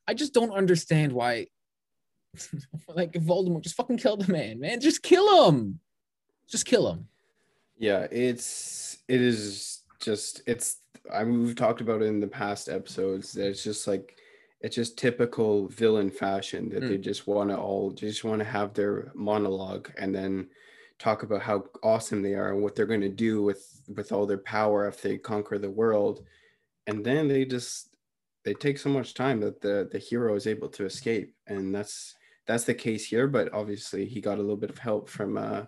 I 0.07 0.13
just 0.13 0.33
don't 0.33 0.51
understand 0.51 1.13
why 1.13 1.47
like 2.87 3.13
Voldemort 3.13 3.61
just 3.61 3.75
fucking 3.75 3.97
kill 3.97 4.17
the 4.17 4.31
man, 4.31 4.59
man. 4.59 4.79
Just 4.79 5.03
kill 5.03 5.49
him. 5.49 5.79
Just 6.47 6.65
kill 6.65 6.91
him. 6.91 7.07
yeah, 7.77 8.07
it's 8.11 8.97
it 9.07 9.21
is 9.21 9.83
just 9.99 10.41
it's 10.45 10.77
I 11.13 11.23
mean 11.23 11.43
we've 11.43 11.55
talked 11.55 11.81
about 11.81 12.01
it 12.01 12.05
in 12.05 12.19
the 12.19 12.27
past 12.27 12.69
episodes 12.69 13.33
that 13.33 13.47
it's 13.47 13.63
just 13.63 13.87
like 13.87 14.17
it's 14.61 14.75
just 14.75 14.97
typical 14.97 15.67
villain 15.67 16.09
fashion 16.09 16.69
that 16.69 16.81
they 16.81 16.95
hmm. 16.95 17.01
just 17.01 17.27
want 17.27 17.49
to 17.49 17.57
all 17.57 17.91
just 17.91 18.23
want 18.23 18.39
to 18.39 18.45
have 18.45 18.73
their 18.73 19.11
monologue 19.13 19.91
and 19.97 20.13
then 20.13 20.47
talk 20.97 21.23
about 21.23 21.41
how 21.41 21.63
awesome 21.83 22.21
they 22.21 22.33
are 22.33 22.53
and 22.53 22.63
what 22.63 22.75
they're 22.75 22.85
going 22.85 23.01
to 23.01 23.09
do 23.09 23.43
with 23.43 23.81
with 23.95 24.11
all 24.11 24.25
their 24.25 24.37
power 24.37 24.87
if 24.87 25.01
they 25.01 25.17
conquer 25.17 25.57
the 25.57 25.69
world 25.69 26.23
and 26.87 27.03
then 27.03 27.27
they 27.27 27.45
just 27.45 27.89
they 28.43 28.53
take 28.53 28.77
so 28.77 28.89
much 28.89 29.13
time 29.13 29.39
that 29.39 29.61
the 29.61 29.89
the 29.91 29.99
hero 29.99 30.35
is 30.35 30.47
able 30.47 30.69
to 30.69 30.85
escape 30.85 31.33
and 31.47 31.73
that's 31.75 32.15
that's 32.47 32.63
the 32.65 32.73
case 32.73 33.05
here 33.05 33.27
but 33.27 33.51
obviously 33.53 34.05
he 34.05 34.21
got 34.21 34.37
a 34.37 34.41
little 34.41 34.57
bit 34.57 34.69
of 34.69 34.77
help 34.77 35.09
from 35.09 35.37
uh 35.37 35.63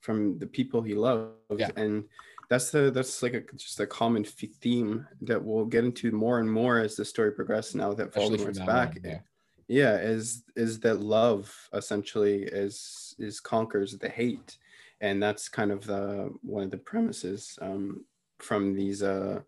from 0.00 0.38
the 0.38 0.46
people 0.46 0.82
he 0.82 0.94
loves 0.94 1.32
Yeah. 1.56 1.70
and 1.76 2.04
that's 2.48 2.70
the 2.70 2.90
that's 2.90 3.22
like 3.22 3.34
a 3.34 3.42
just 3.56 3.80
a 3.80 3.86
common 3.86 4.24
theme 4.24 5.06
that 5.22 5.42
we'll 5.42 5.64
get 5.64 5.84
into 5.84 6.10
more 6.12 6.38
and 6.38 6.50
more 6.50 6.78
as 6.78 6.96
the 6.96 7.04
story 7.04 7.32
progresses 7.32 7.74
now 7.74 7.94
that 7.94 8.08
Especially 8.08 8.38
Voldemort's 8.38 8.58
back 8.58 8.96
on, 8.96 9.10
yeah. 9.10 9.18
yeah 9.68 9.96
is 9.98 10.42
is 10.56 10.80
that 10.80 11.00
love 11.00 11.54
essentially 11.72 12.42
is 12.42 13.14
is 13.18 13.40
conquers 13.40 13.96
the 13.96 14.08
hate 14.08 14.58
and 15.00 15.22
that's 15.22 15.48
kind 15.48 15.70
of 15.72 15.86
the 15.86 16.30
one 16.42 16.64
of 16.64 16.70
the 16.70 16.78
premises 16.78 17.58
um 17.62 18.04
from 18.38 18.74
these 18.74 19.02
uh 19.02 19.40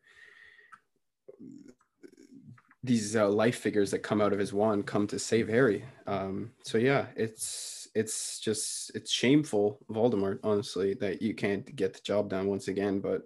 these 2.85 3.17
uh, 3.17 3.29
life 3.29 3.59
figures 3.59 3.91
that 3.91 4.01
come 4.01 4.21
out 4.21 4.33
of 4.33 4.39
his 4.39 4.53
wand 4.53 4.87
come 4.87 5.07
to 5.07 5.19
save 5.19 5.49
harry 5.49 5.85
um 6.07 6.51
so 6.63 6.79
yeah 6.79 7.07
it's 7.17 7.89
it's 7.95 8.39
just 8.41 8.95
it's 8.95 9.11
shameful 9.11 9.79
voldemort 9.91 10.39
honestly 10.45 10.95
that 10.95 11.23
you 11.23 11.35
can't 11.35 11.75
get 11.77 11.95
the 11.95 12.01
job 12.01 12.29
done 12.29 12.47
once 12.47 12.69
again 12.69 13.01
but 13.01 13.23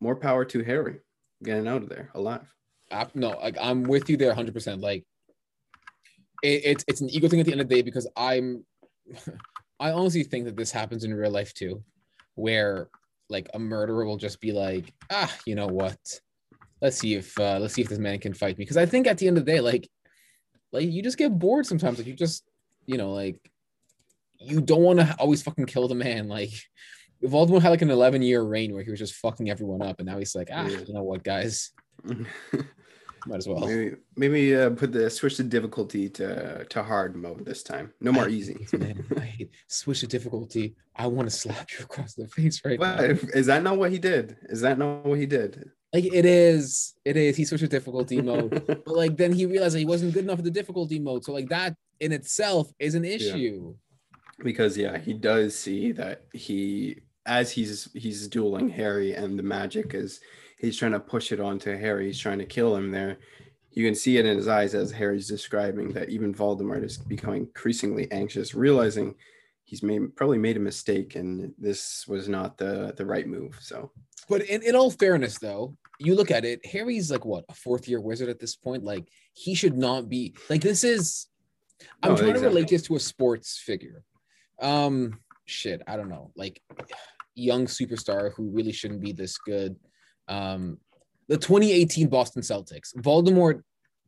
more 0.00 0.16
power 0.16 0.44
to 0.44 0.62
harry 0.62 0.98
getting 1.44 1.68
out 1.68 1.82
of 1.82 1.88
there 1.88 2.10
alive 2.14 2.52
I, 2.92 3.06
no, 3.14 3.30
like 3.30 3.56
I'm 3.60 3.82
with 3.82 4.08
you 4.08 4.16
there 4.16 4.34
100%. 4.34 4.80
Like 4.80 5.04
it, 6.42 6.62
it's 6.64 6.84
it's 6.86 7.00
an 7.00 7.10
ego 7.10 7.28
thing 7.28 7.40
at 7.40 7.46
the 7.46 7.52
end 7.52 7.60
of 7.60 7.68
the 7.68 7.74
day 7.74 7.82
because 7.82 8.08
I'm 8.16 8.64
I 9.80 9.90
honestly 9.90 10.22
think 10.22 10.44
that 10.44 10.56
this 10.56 10.70
happens 10.70 11.04
in 11.04 11.14
real 11.14 11.30
life 11.30 11.54
too, 11.54 11.82
where 12.34 12.88
like 13.28 13.48
a 13.54 13.58
murderer 13.58 14.04
will 14.04 14.16
just 14.16 14.40
be 14.40 14.52
like, 14.52 14.92
ah, 15.10 15.34
you 15.46 15.54
know 15.54 15.66
what? 15.66 15.98
Let's 16.82 16.98
see 16.98 17.14
if 17.14 17.38
uh, 17.38 17.58
let's 17.60 17.72
see 17.74 17.80
if 17.82 17.88
this 17.88 17.98
man 18.00 18.18
can 18.18 18.34
fight 18.34 18.58
me. 18.58 18.64
Because 18.64 18.76
I 18.76 18.84
think 18.86 19.06
at 19.06 19.16
the 19.16 19.28
end 19.28 19.38
of 19.38 19.46
the 19.46 19.52
day, 19.52 19.60
like, 19.60 19.88
like 20.72 20.90
you 20.90 21.02
just 21.02 21.16
get 21.16 21.38
bored 21.38 21.64
sometimes. 21.64 21.96
Like 21.98 22.06
you 22.08 22.14
just, 22.14 22.44
you 22.86 22.98
know, 22.98 23.12
like 23.12 23.38
you 24.38 24.60
don't 24.60 24.82
want 24.82 24.98
to 24.98 25.14
always 25.20 25.42
fucking 25.42 25.66
kill 25.66 25.86
the 25.88 25.94
man. 25.94 26.28
Like 26.28 26.50
Voldemort 27.22 27.62
had 27.62 27.70
like 27.70 27.82
an 27.82 27.90
11 27.90 28.20
year 28.22 28.42
reign 28.42 28.74
where 28.74 28.82
he 28.82 28.90
was 28.90 28.98
just 28.98 29.14
fucking 29.14 29.48
everyone 29.48 29.80
up, 29.80 30.00
and 30.00 30.06
now 30.08 30.18
he's 30.18 30.34
like, 30.34 30.48
ah, 30.52 30.66
Yeah. 30.66 30.78
you 30.86 30.92
know 30.92 31.04
what, 31.04 31.22
guys, 31.22 31.70
might 32.04 33.36
as 33.36 33.46
well. 33.46 33.60
Maybe 33.60 33.94
maybe 34.16 34.56
uh, 34.56 34.70
put 34.70 34.90
the 34.92 35.08
switch 35.08 35.36
the 35.36 35.44
difficulty 35.44 36.08
to 36.10 36.64
to 36.64 36.82
hard 36.82 37.14
mode 37.14 37.44
this 37.44 37.62
time. 37.62 37.92
No 38.00 38.10
more 38.10 38.24
I 38.24 38.30
easy. 38.30 38.54
hate, 38.58 38.80
man, 38.80 39.06
I 39.16 39.20
hate 39.20 39.50
switch 39.68 40.00
the 40.00 40.08
difficulty. 40.08 40.74
I 40.96 41.06
want 41.06 41.30
to 41.30 41.34
slap 41.36 41.70
you 41.78 41.84
across 41.84 42.14
the 42.14 42.26
face 42.26 42.60
right 42.64 42.80
now. 42.80 42.96
is 42.98 43.46
that 43.46 43.62
not 43.62 43.78
what 43.78 43.92
he 43.92 43.98
did? 43.98 44.36
Is 44.48 44.60
that 44.62 44.78
not 44.78 45.04
what 45.06 45.18
he 45.20 45.26
did? 45.26 45.70
Like 45.92 46.06
it 46.06 46.24
is, 46.24 46.94
it 47.04 47.16
is. 47.16 47.36
He 47.36 47.44
switched 47.44 47.62
to 47.62 47.68
difficulty 47.68 48.20
mode, 48.30 48.62
but 48.66 48.88
like 48.88 49.16
then 49.16 49.32
he 49.32 49.46
realized 49.46 49.74
that 49.74 49.80
he 49.80 49.84
wasn't 49.84 50.14
good 50.14 50.24
enough 50.24 50.36
for 50.36 50.42
the 50.42 50.50
difficulty 50.50 50.98
mode. 50.98 51.24
So 51.24 51.32
like 51.32 51.48
that 51.50 51.74
in 52.00 52.12
itself 52.12 52.72
is 52.78 52.94
an 52.94 53.04
issue. 53.04 53.74
because 54.42 54.76
yeah, 54.76 54.98
he 54.98 55.12
does 55.12 55.56
see 55.56 55.92
that 55.92 56.24
he 56.32 57.00
as 57.26 57.50
he's 57.52 57.88
he's 57.94 58.26
dueling 58.28 58.68
Harry 58.70 59.14
and 59.14 59.38
the 59.38 59.42
magic 59.42 59.94
is 59.94 60.20
he's 60.58 60.76
trying 60.76 60.92
to 60.92 61.00
push 61.00 61.30
it 61.32 61.40
onto 61.40 61.76
Harry. 61.76 62.06
He's 62.06 62.18
trying 62.18 62.38
to 62.38 62.46
kill 62.46 62.74
him 62.74 62.90
there. 62.90 63.18
You 63.70 63.84
can 63.86 63.94
see 63.94 64.18
it 64.18 64.26
in 64.26 64.36
his 64.36 64.48
eyes 64.48 64.74
as 64.74 64.92
Harry's 64.92 65.28
describing 65.28 65.92
that 65.92 66.10
even 66.10 66.34
Voldemort 66.34 66.84
is 66.84 66.98
becoming 66.98 67.42
increasingly 67.42 68.10
anxious, 68.12 68.54
realizing 68.54 69.14
he's 69.72 69.82
made 69.82 70.14
probably 70.16 70.36
made 70.36 70.58
a 70.58 70.60
mistake 70.60 71.16
and 71.16 71.50
this 71.58 72.06
was 72.06 72.28
not 72.28 72.58
the 72.58 72.92
the 72.98 73.06
right 73.06 73.26
move. 73.26 73.56
So 73.58 73.90
But 74.28 74.42
in, 74.42 74.62
in 74.62 74.76
all 74.76 74.90
fairness, 74.90 75.38
though, 75.38 75.74
you 75.98 76.14
look 76.14 76.30
at 76.30 76.44
it, 76.44 76.60
Harry's 76.66 77.10
like 77.10 77.24
what 77.24 77.46
a 77.48 77.54
fourth 77.54 77.88
year 77.88 77.98
wizard 77.98 78.28
at 78.28 78.38
this 78.38 78.54
point. 78.54 78.84
Like 78.84 79.08
he 79.32 79.54
should 79.54 79.78
not 79.78 80.10
be 80.10 80.34
like 80.50 80.60
this 80.60 80.84
is. 80.84 81.26
I'm 82.02 82.10
No, 82.10 82.16
trying 82.18 82.34
to 82.34 82.40
relate 82.40 82.68
this 82.68 82.82
to 82.82 82.96
a 82.96 83.00
sports 83.00 83.58
figure. 83.58 84.04
Um, 84.60 85.18
shit, 85.46 85.80
I 85.86 85.96
don't 85.96 86.10
know, 86.10 86.32
like 86.36 86.60
young 87.34 87.64
superstar 87.64 88.30
who 88.34 88.50
really 88.50 88.72
shouldn't 88.72 89.00
be 89.00 89.12
this 89.12 89.38
good. 89.38 89.76
Um, 90.28 90.76
the 91.28 91.38
2018 91.38 92.08
Boston 92.08 92.42
Celtics, 92.42 92.94
Voldemort, 92.98 93.62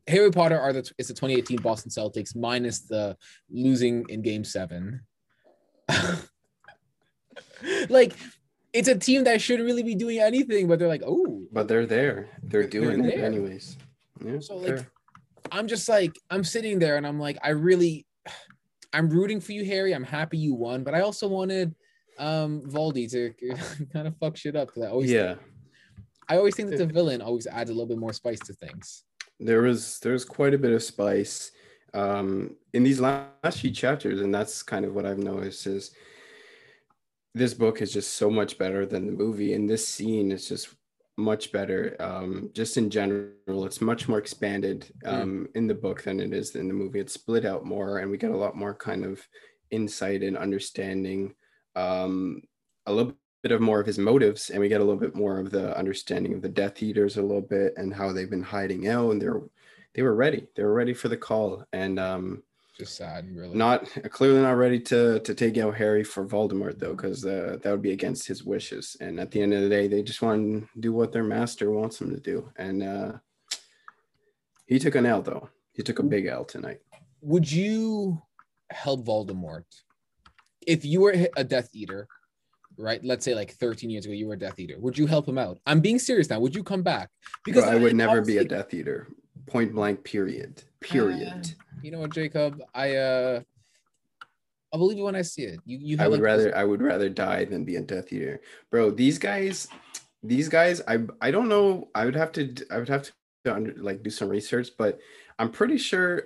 Harry 0.07 0.29
Potter 0.29 0.59
are 0.59 0.73
the 0.73 0.87
is 0.99 1.07
the 1.07 1.15
2018 1.15 1.57
Boston 1.57 1.89
Celtics 1.89 2.35
minus 2.35 2.81
the 2.81 3.17
losing 3.49 4.05
in 4.09 4.21
Game 4.21 4.43
Seven. 4.43 5.01
like 7.89 8.13
it's 8.73 8.87
a 8.89 8.97
team 8.97 9.23
that 9.23 9.41
shouldn't 9.41 9.65
really 9.65 9.83
be 9.83 9.95
doing 9.95 10.19
anything, 10.19 10.67
but 10.67 10.79
they're 10.79 10.87
like, 10.87 11.03
oh, 11.05 11.43
but 11.51 11.67
they're 11.67 11.85
there. 11.85 12.29
They're 12.43 12.67
doing 12.67 13.05
it 13.05 13.15
there. 13.15 13.25
anyways. 13.25 13.77
Yeah. 14.23 14.39
So, 14.39 14.57
like, 14.57 14.77
fair. 14.77 14.87
I'm 15.51 15.67
just 15.67 15.87
like, 15.87 16.13
I'm 16.29 16.43
sitting 16.43 16.79
there 16.79 16.97
and 16.97 17.07
I'm 17.07 17.19
like, 17.19 17.37
I 17.41 17.49
really, 17.51 18.05
I'm 18.91 19.09
rooting 19.09 19.39
for 19.39 19.53
you, 19.53 19.63
Harry. 19.63 19.93
I'm 19.93 20.03
happy 20.03 20.37
you 20.37 20.53
won, 20.55 20.83
but 20.83 20.93
I 20.93 21.01
also 21.01 21.27
wanted 21.27 21.73
um 22.17 22.61
Voldy 22.67 23.09
to 23.11 23.33
kind 23.93 24.07
of 24.07 24.15
fuck 24.17 24.37
shit 24.37 24.55
up. 24.55 24.73
'cause 24.73 24.83
I 24.83 24.87
always, 24.89 25.11
yeah. 25.11 25.35
I 26.27 26.37
always 26.37 26.55
think 26.55 26.69
that 26.71 26.77
the 26.77 26.85
villain 26.87 27.21
always 27.21 27.47
adds 27.47 27.69
a 27.69 27.73
little 27.73 27.87
bit 27.87 27.97
more 27.97 28.13
spice 28.13 28.39
to 28.41 28.53
things. 28.53 29.03
there 29.39 29.61
was 29.61 29.99
there 29.99 30.13
was 30.13 30.25
quite 30.25 30.53
a 30.53 30.57
bit 30.57 30.71
of 30.71 30.81
spice 30.83 31.51
um, 31.93 32.55
in 32.73 32.83
these 32.83 32.99
last 32.99 33.59
few 33.59 33.71
chapters, 33.71 34.21
and 34.21 34.33
that's 34.33 34.63
kind 34.63 34.85
of 34.85 34.93
what 34.93 35.05
I've 35.05 35.17
noticed 35.17 35.67
is 35.67 35.91
this 37.33 37.53
book 37.53 37.81
is 37.81 37.91
just 37.91 38.13
so 38.13 38.29
much 38.29 38.57
better 38.57 38.85
than 38.85 39.05
the 39.05 39.11
movie, 39.11 39.53
and 39.53 39.69
this 39.69 39.87
scene 39.87 40.31
is 40.31 40.47
just 40.47 40.69
much 41.17 41.51
better. 41.51 41.95
Um, 41.99 42.49
just 42.53 42.77
in 42.77 42.89
general, 42.89 43.65
it's 43.65 43.81
much 43.81 44.07
more 44.07 44.19
expanded 44.19 44.91
mm. 45.03 45.13
um, 45.13 45.47
mm. 45.47 45.55
in 45.55 45.67
the 45.67 45.75
book 45.75 46.03
than 46.03 46.19
it 46.19 46.33
is 46.33 46.55
in 46.55 46.67
the 46.67 46.73
movie. 46.73 46.99
It's 46.99 47.13
split 47.13 47.45
out 47.45 47.65
more, 47.65 47.99
and 47.99 48.09
we 48.09 48.17
get 48.17 48.31
a 48.31 48.37
lot 48.37 48.55
more 48.55 48.73
kind 48.73 49.05
of 49.05 49.25
insight 49.71 50.23
and 50.23 50.37
understanding. 50.37 51.35
Um, 51.75 52.41
a 52.85 52.93
little 52.93 53.13
bit 53.43 53.51
of 53.51 53.61
more 53.61 53.79
of 53.79 53.85
his 53.85 53.99
motives, 53.99 54.49
and 54.49 54.59
we 54.59 54.69
get 54.69 54.81
a 54.81 54.83
little 54.83 54.99
bit 54.99 55.15
more 55.15 55.39
of 55.39 55.51
the 55.51 55.77
understanding 55.77 56.33
of 56.33 56.41
the 56.41 56.49
Death 56.49 56.81
Eaters 56.81 57.17
a 57.17 57.21
little 57.21 57.41
bit 57.41 57.73
and 57.77 57.93
how 57.93 58.11
they've 58.11 58.29
been 58.29 58.41
hiding 58.41 58.87
out, 58.87 59.11
and 59.11 59.21
they're 59.21 59.41
they 59.95 60.01
were 60.01 60.13
ready. 60.13 60.45
They 60.55 60.63
were 60.63 60.73
ready 60.73 60.93
for 60.93 61.07
the 61.07 61.17
call, 61.17 61.63
and 61.71 61.99
um, 61.99 62.43
just 62.77 62.97
sad, 62.97 63.33
really. 63.33 63.55
Not 63.55 63.89
clearly 64.09 64.41
not 64.41 64.57
ready 64.57 64.79
to 64.81 65.19
to 65.21 65.33
take 65.33 65.57
out 65.57 65.75
Harry 65.75 66.03
for 66.03 66.27
Voldemort 66.27 66.77
though, 66.77 66.93
because 66.93 67.25
uh, 67.25 67.57
that 67.63 67.71
would 67.71 67.81
be 67.81 67.93
against 67.93 68.27
his 68.27 68.43
wishes. 68.43 68.97
And 68.99 69.19
at 69.19 69.31
the 69.31 69.41
end 69.41 69.53
of 69.53 69.61
the 69.61 69.69
day, 69.69 69.87
they 69.87 70.03
just 70.03 70.21
want 70.21 70.41
to 70.41 70.79
do 70.81 70.91
what 70.91 71.13
their 71.13 71.23
master 71.23 71.71
wants 71.71 71.97
them 71.97 72.13
to 72.13 72.19
do. 72.19 72.51
And 72.57 72.83
uh, 72.83 73.11
he 74.65 74.77
took 74.79 74.95
an 74.95 75.05
L 75.05 75.21
though. 75.21 75.49
He 75.71 75.81
took 75.81 75.99
a 75.99 76.03
big 76.03 76.25
L 76.25 76.43
tonight. 76.43 76.79
Would 77.21 77.49
you 77.49 78.21
help 78.69 79.05
Voldemort 79.05 79.63
if 80.67 80.83
you 80.83 81.01
were 81.01 81.15
a 81.37 81.43
Death 81.43 81.69
Eater? 81.73 82.07
Right, 82.77 83.01
let's 83.05 83.23
say 83.23 83.33
like 83.33 83.53
13 83.53 83.89
years 83.89 84.03
ago, 84.03 84.13
you 84.13 84.27
were 84.27 84.33
a 84.33 84.37
Death 84.37 84.59
Eater. 84.59 84.75
Would 84.79 84.97
you 84.97 85.07
help 85.07 85.29
him 85.29 85.37
out? 85.37 85.59
I'm 85.65 85.79
being 85.79 85.97
serious 85.97 86.29
now. 86.29 86.41
Would 86.41 86.53
you 86.53 86.61
come 86.61 86.83
back? 86.83 87.09
Because 87.45 87.63
Bro, 87.63 87.71
I 87.71 87.75
would 87.77 87.95
never 87.95 88.21
be 88.21 88.39
a 88.39 88.43
Death 88.43 88.73
Eater. 88.73 89.07
Point 89.47 89.73
blank. 89.73 90.03
Period. 90.03 90.63
Period. 90.79 91.55
Uh, 91.59 91.79
you 91.81 91.91
know 91.91 91.99
what, 91.99 92.13
Jacob? 92.13 92.61
I 92.73 92.95
uh 92.95 93.41
I'll 94.73 94.79
believe 94.79 94.97
you 94.97 95.05
when 95.05 95.15
I 95.15 95.21
see 95.21 95.43
it. 95.43 95.59
You 95.65 95.77
you 95.79 95.97
I 95.99 96.07
would 96.07 96.19
like 96.19 96.25
rather 96.25 96.57
I 96.57 96.63
would 96.63 96.81
rather 96.81 97.09
die 97.09 97.45
than 97.45 97.63
be 97.63 97.75
a 97.75 97.81
Death 97.81 98.11
Eater. 98.11 98.41
Bro, 98.71 98.91
these 98.91 99.17
guys 99.17 99.67
these 100.23 100.49
guys 100.49 100.81
I 100.87 100.99
I 101.21 101.31
don't 101.31 101.47
know. 101.47 101.89
I 101.95 102.05
would 102.05 102.15
have 102.15 102.31
to 102.33 102.53
I 102.71 102.79
would 102.79 102.89
have 102.89 103.09
to 103.45 103.55
under, 103.55 103.73
like 103.77 104.03
do 104.03 104.09
some 104.09 104.29
research, 104.29 104.69
but 104.77 104.99
I'm 105.37 105.51
pretty 105.51 105.77
sure 105.77 106.23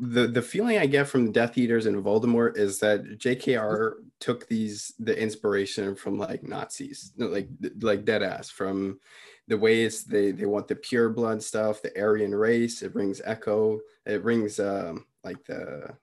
the 0.00 0.26
the 0.26 0.42
feeling 0.42 0.78
I 0.78 0.86
get 0.86 1.08
from 1.08 1.26
the 1.26 1.32
Death 1.32 1.58
Eaters 1.58 1.86
and 1.86 2.04
Voldemort 2.04 2.56
is 2.56 2.78
that 2.80 3.18
JKR 3.18 3.94
took 4.20 4.46
these 4.48 4.92
the 4.98 5.20
inspiration 5.20 5.94
from 5.94 6.18
like 6.18 6.42
Nazis, 6.42 7.12
like 7.16 7.48
like 7.80 8.04
dead 8.04 8.22
ass 8.22 8.50
from 8.50 9.00
the 9.48 9.58
ways 9.58 10.04
they 10.04 10.30
they 10.30 10.46
want 10.46 10.68
the 10.68 10.76
pure 10.76 11.08
blood 11.08 11.42
stuff, 11.42 11.82
the 11.82 11.98
Aryan 11.98 12.34
race. 12.34 12.82
It 12.82 12.92
brings 12.92 13.20
echo. 13.24 13.80
It 14.06 14.22
brings 14.22 14.60
um, 14.60 15.06
like 15.24 15.42
the 15.44 15.96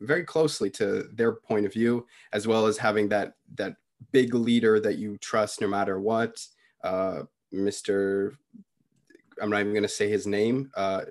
very 0.00 0.24
closely 0.24 0.70
to 0.70 1.08
their 1.14 1.32
point 1.32 1.66
of 1.66 1.72
view, 1.72 2.06
as 2.32 2.46
well 2.46 2.66
as 2.66 2.76
having 2.76 3.08
that 3.08 3.34
that 3.54 3.76
big 4.12 4.34
leader 4.34 4.78
that 4.80 4.98
you 4.98 5.16
trust 5.18 5.60
no 5.60 5.68
matter 5.68 5.98
what. 5.98 6.46
Uh, 6.84 7.22
Mr. 7.52 8.36
I'm 9.40 9.50
not 9.50 9.60
even 9.60 9.72
going 9.72 9.82
to 9.82 9.88
say 9.88 10.08
his 10.08 10.26
name. 10.26 10.70
Uh, 10.76 11.02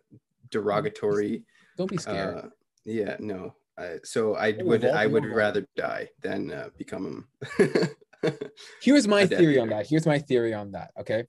derogatory. 0.52 1.44
Don't 1.78 1.90
be 1.90 1.98
scared. 1.98 2.38
Uh, 2.38 2.50
yeah, 2.86 3.16
no. 3.20 3.56
Uh, 3.78 3.96
so 4.04 4.36
I 4.36 4.56
oh, 4.60 4.66
would 4.66 4.86
I 4.86 5.08
would 5.08 5.26
rather 5.26 5.66
die 5.76 6.10
than 6.22 6.52
uh, 6.52 6.70
become 6.78 7.26
him. 7.60 7.90
Here's 8.82 9.08
my 9.08 9.26
theory 9.26 9.58
on 9.58 9.70
that. 9.70 9.88
Here's 9.88 10.06
my 10.06 10.20
theory 10.20 10.54
on 10.54 10.72
that. 10.74 10.92
Okay. 11.00 11.26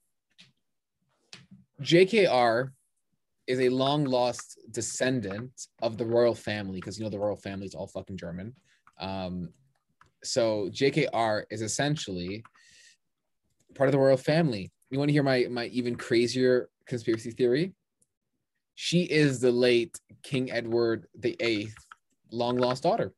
JKR 1.82 2.70
is 3.46 3.60
a 3.60 3.68
long 3.68 4.04
lost 4.04 4.58
descendant 4.70 5.50
of 5.82 5.98
the 5.98 6.06
royal 6.06 6.34
family 6.34 6.78
because 6.78 6.98
you 6.98 7.04
know 7.04 7.10
the 7.10 7.18
royal 7.18 7.36
family 7.36 7.66
is 7.66 7.74
all 7.74 7.86
fucking 7.86 8.16
German. 8.16 8.54
Um, 9.00 9.50
so 10.22 10.68
JKR 10.70 11.44
is 11.50 11.60
essentially 11.60 12.44
part 13.74 13.88
of 13.88 13.92
the 13.92 13.98
royal 13.98 14.16
family. 14.16 14.70
You 14.90 14.98
want 14.98 15.08
to 15.08 15.12
hear 15.12 15.22
my 15.22 15.46
my 15.50 15.66
even 15.66 15.96
crazier 15.96 16.68
conspiracy 16.86 17.32
theory? 17.32 17.74
She 18.74 19.02
is 19.02 19.40
the 19.40 19.50
late 19.50 19.98
King 20.22 20.50
Edward 20.50 21.06
the 21.18 21.36
Eighth 21.40 21.76
long 22.30 22.56
lost 22.56 22.84
daughter, 22.84 23.12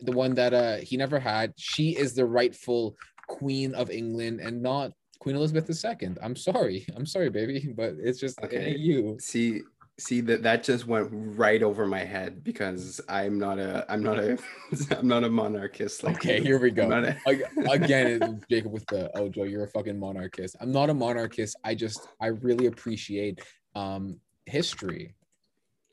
the 0.00 0.12
one 0.12 0.34
that 0.34 0.54
uh, 0.54 0.76
he 0.78 0.96
never 0.96 1.20
had. 1.20 1.52
She 1.56 1.90
is 1.90 2.14
the 2.14 2.24
rightful 2.24 2.96
Queen 3.28 3.74
of 3.74 3.90
England 3.90 4.40
and 4.40 4.62
not 4.62 4.92
Queen 5.22 5.36
Elizabeth 5.36 5.70
II. 5.70 6.16
I'm 6.20 6.34
sorry. 6.34 6.84
I'm 6.96 7.06
sorry, 7.06 7.30
baby, 7.30 7.72
but 7.76 7.94
it's 8.02 8.18
just 8.18 8.42
okay. 8.42 8.72
it 8.72 8.78
you. 8.78 9.16
See, 9.20 9.62
see 9.96 10.20
that 10.22 10.42
that 10.42 10.64
just 10.64 10.88
went 10.88 11.08
right 11.12 11.62
over 11.62 11.86
my 11.86 12.00
head 12.00 12.42
because 12.42 13.00
I'm 13.08 13.38
not 13.38 13.60
a 13.60 13.86
I'm 13.88 14.02
not 14.02 14.18
a 14.18 14.36
I'm 14.90 15.06
not 15.06 15.22
a 15.22 15.30
monarchist. 15.30 16.02
Like 16.02 16.16
okay, 16.16 16.40
here 16.40 16.58
we 16.58 16.72
go. 16.72 16.90
A... 16.90 17.70
Again, 17.70 18.42
Jacob 18.50 18.72
with 18.72 18.84
the 18.86 19.16
oh 19.16 19.28
Joe, 19.28 19.44
you're 19.44 19.62
a 19.62 19.68
fucking 19.68 19.96
monarchist. 19.96 20.56
I'm 20.60 20.72
not 20.72 20.90
a 20.90 20.94
monarchist. 20.94 21.56
I 21.62 21.76
just 21.76 22.08
I 22.20 22.26
really 22.26 22.66
appreciate 22.66 23.42
um 23.76 24.18
history. 24.46 25.14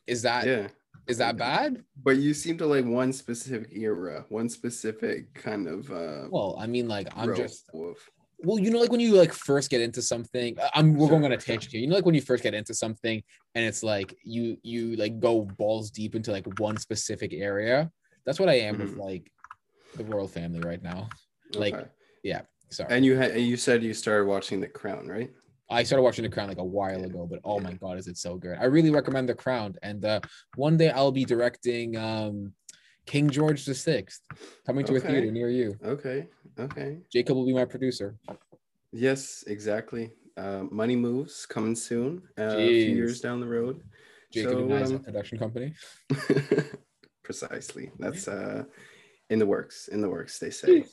Is 0.07 0.23
that 0.23 0.47
yeah. 0.47 0.67
Is 1.05 1.19
that 1.19 1.37
bad? 1.37 1.83
But 2.03 2.17
you 2.17 2.33
seem 2.33 2.57
to 2.59 2.65
like 2.65 2.85
one 2.85 3.13
specific 3.13 3.69
era, 3.75 4.25
one 4.29 4.49
specific 4.49 5.33
kind 5.35 5.67
of. 5.67 5.91
uh 5.91 6.29
Well, 6.31 6.55
I 6.59 6.65
mean, 6.65 6.87
like 6.87 7.09
I'm 7.15 7.35
just. 7.35 7.69
Of 7.73 7.97
well, 8.43 8.57
you 8.57 8.71
know, 8.71 8.79
like 8.79 8.91
when 8.91 8.99
you 8.99 9.15
like 9.15 9.33
first 9.33 9.69
get 9.69 9.81
into 9.81 10.01
something, 10.01 10.57
I'm 10.73 10.95
we're 10.95 11.09
going 11.09 11.25
on 11.25 11.31
a 11.31 11.37
tangent 11.37 11.71
here. 11.71 11.81
You 11.81 11.87
know, 11.87 11.95
like 11.95 12.05
when 12.05 12.15
you 12.15 12.21
first 12.21 12.43
get 12.43 12.53
into 12.53 12.73
something 12.73 13.21
and 13.55 13.65
it's 13.65 13.83
like 13.83 14.15
you 14.23 14.57
you 14.63 14.95
like 14.95 15.19
go 15.19 15.41
balls 15.41 15.91
deep 15.91 16.15
into 16.15 16.31
like 16.31 16.47
one 16.59 16.77
specific 16.77 17.33
area. 17.33 17.91
That's 18.25 18.39
what 18.39 18.49
I 18.49 18.59
am 18.59 18.75
mm-hmm. 18.75 18.83
with 18.83 18.97
like 18.97 19.31
the 19.95 20.05
royal 20.05 20.27
family 20.27 20.59
right 20.61 20.81
now. 20.81 21.09
Like, 21.53 21.73
okay. 21.73 21.87
yeah. 22.23 22.41
Sorry. 22.69 22.89
And 22.91 23.03
you 23.03 23.17
had 23.17 23.39
you 23.39 23.57
said 23.57 23.83
you 23.83 23.93
started 23.93 24.27
watching 24.27 24.59
The 24.61 24.67
Crown, 24.67 25.07
right? 25.07 25.31
I 25.71 25.83
started 25.83 26.03
watching 26.03 26.23
The 26.23 26.29
Crown 26.29 26.47
like 26.47 26.59
a 26.59 26.63
while 26.63 27.03
ago, 27.03 27.27
but 27.29 27.39
oh 27.43 27.59
my 27.59 27.73
god, 27.73 27.97
is 27.97 28.07
it 28.07 28.17
so 28.17 28.37
good? 28.37 28.57
I 28.59 28.65
really 28.65 28.91
recommend 28.91 29.27
The 29.27 29.35
Crown. 29.35 29.75
And 29.83 30.03
uh, 30.05 30.21
one 30.55 30.77
day 30.77 30.91
I'll 30.91 31.11
be 31.11 31.25
directing 31.25 31.97
um, 31.97 32.53
King 33.09 33.27
George 33.27 33.65
the 33.65 33.73
Sixth, 33.73 34.21
coming 34.67 34.85
to 34.85 34.95
okay. 34.95 35.07
a 35.07 35.09
theater 35.09 35.31
near 35.31 35.49
you. 35.49 35.75
Okay. 35.83 36.27
Okay. 36.59 36.99
Jacob 37.11 37.37
will 37.37 37.45
be 37.47 37.53
my 37.53 37.65
producer. 37.65 38.15
Yes, 38.91 39.43
exactly. 39.47 40.11
Uh, 40.37 40.65
Money 40.69 40.95
Moves 40.95 41.47
coming 41.47 41.75
soon, 41.75 42.21
uh, 42.37 42.53
a 42.55 42.85
few 42.85 42.95
years 42.95 43.19
down 43.19 43.39
the 43.39 43.47
road. 43.47 43.81
Jacob 44.31 44.51
so, 44.51 44.59
and 44.59 44.85
um, 44.85 44.99
production 44.99 45.39
company. 45.39 45.73
precisely. 47.23 47.91
That's 47.97 48.27
uh, 48.27 48.65
in 49.31 49.39
the 49.39 49.45
works. 49.47 49.87
In 49.87 50.01
the 50.01 50.09
works, 50.09 50.37
they 50.37 50.51
say. 50.51 50.81
Jeez. 50.81 50.89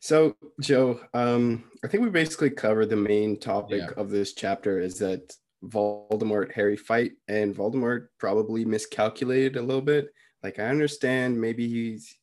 So, 0.00 0.36
Joe, 0.62 0.98
um, 1.12 1.64
I 1.84 1.88
think 1.88 2.02
we 2.02 2.08
basically 2.08 2.50
covered 2.50 2.88
the 2.88 2.96
main 2.96 3.38
topic 3.38 3.82
yeah. 3.82 4.02
of 4.02 4.08
this 4.08 4.32
chapter 4.32 4.78
is 4.78 4.98
that 5.00 5.30
Voldemort 5.62 6.52
Harry 6.52 6.78
fight, 6.78 7.12
and 7.28 7.54
Voldemort 7.54 8.06
probably 8.18 8.64
miscalculated 8.64 9.56
a 9.56 9.62
little 9.62 9.82
bit. 9.82 10.08
Like 10.44 10.58
I 10.58 10.64
understand, 10.64 11.40
maybe 11.40 11.66
he's 11.66 12.14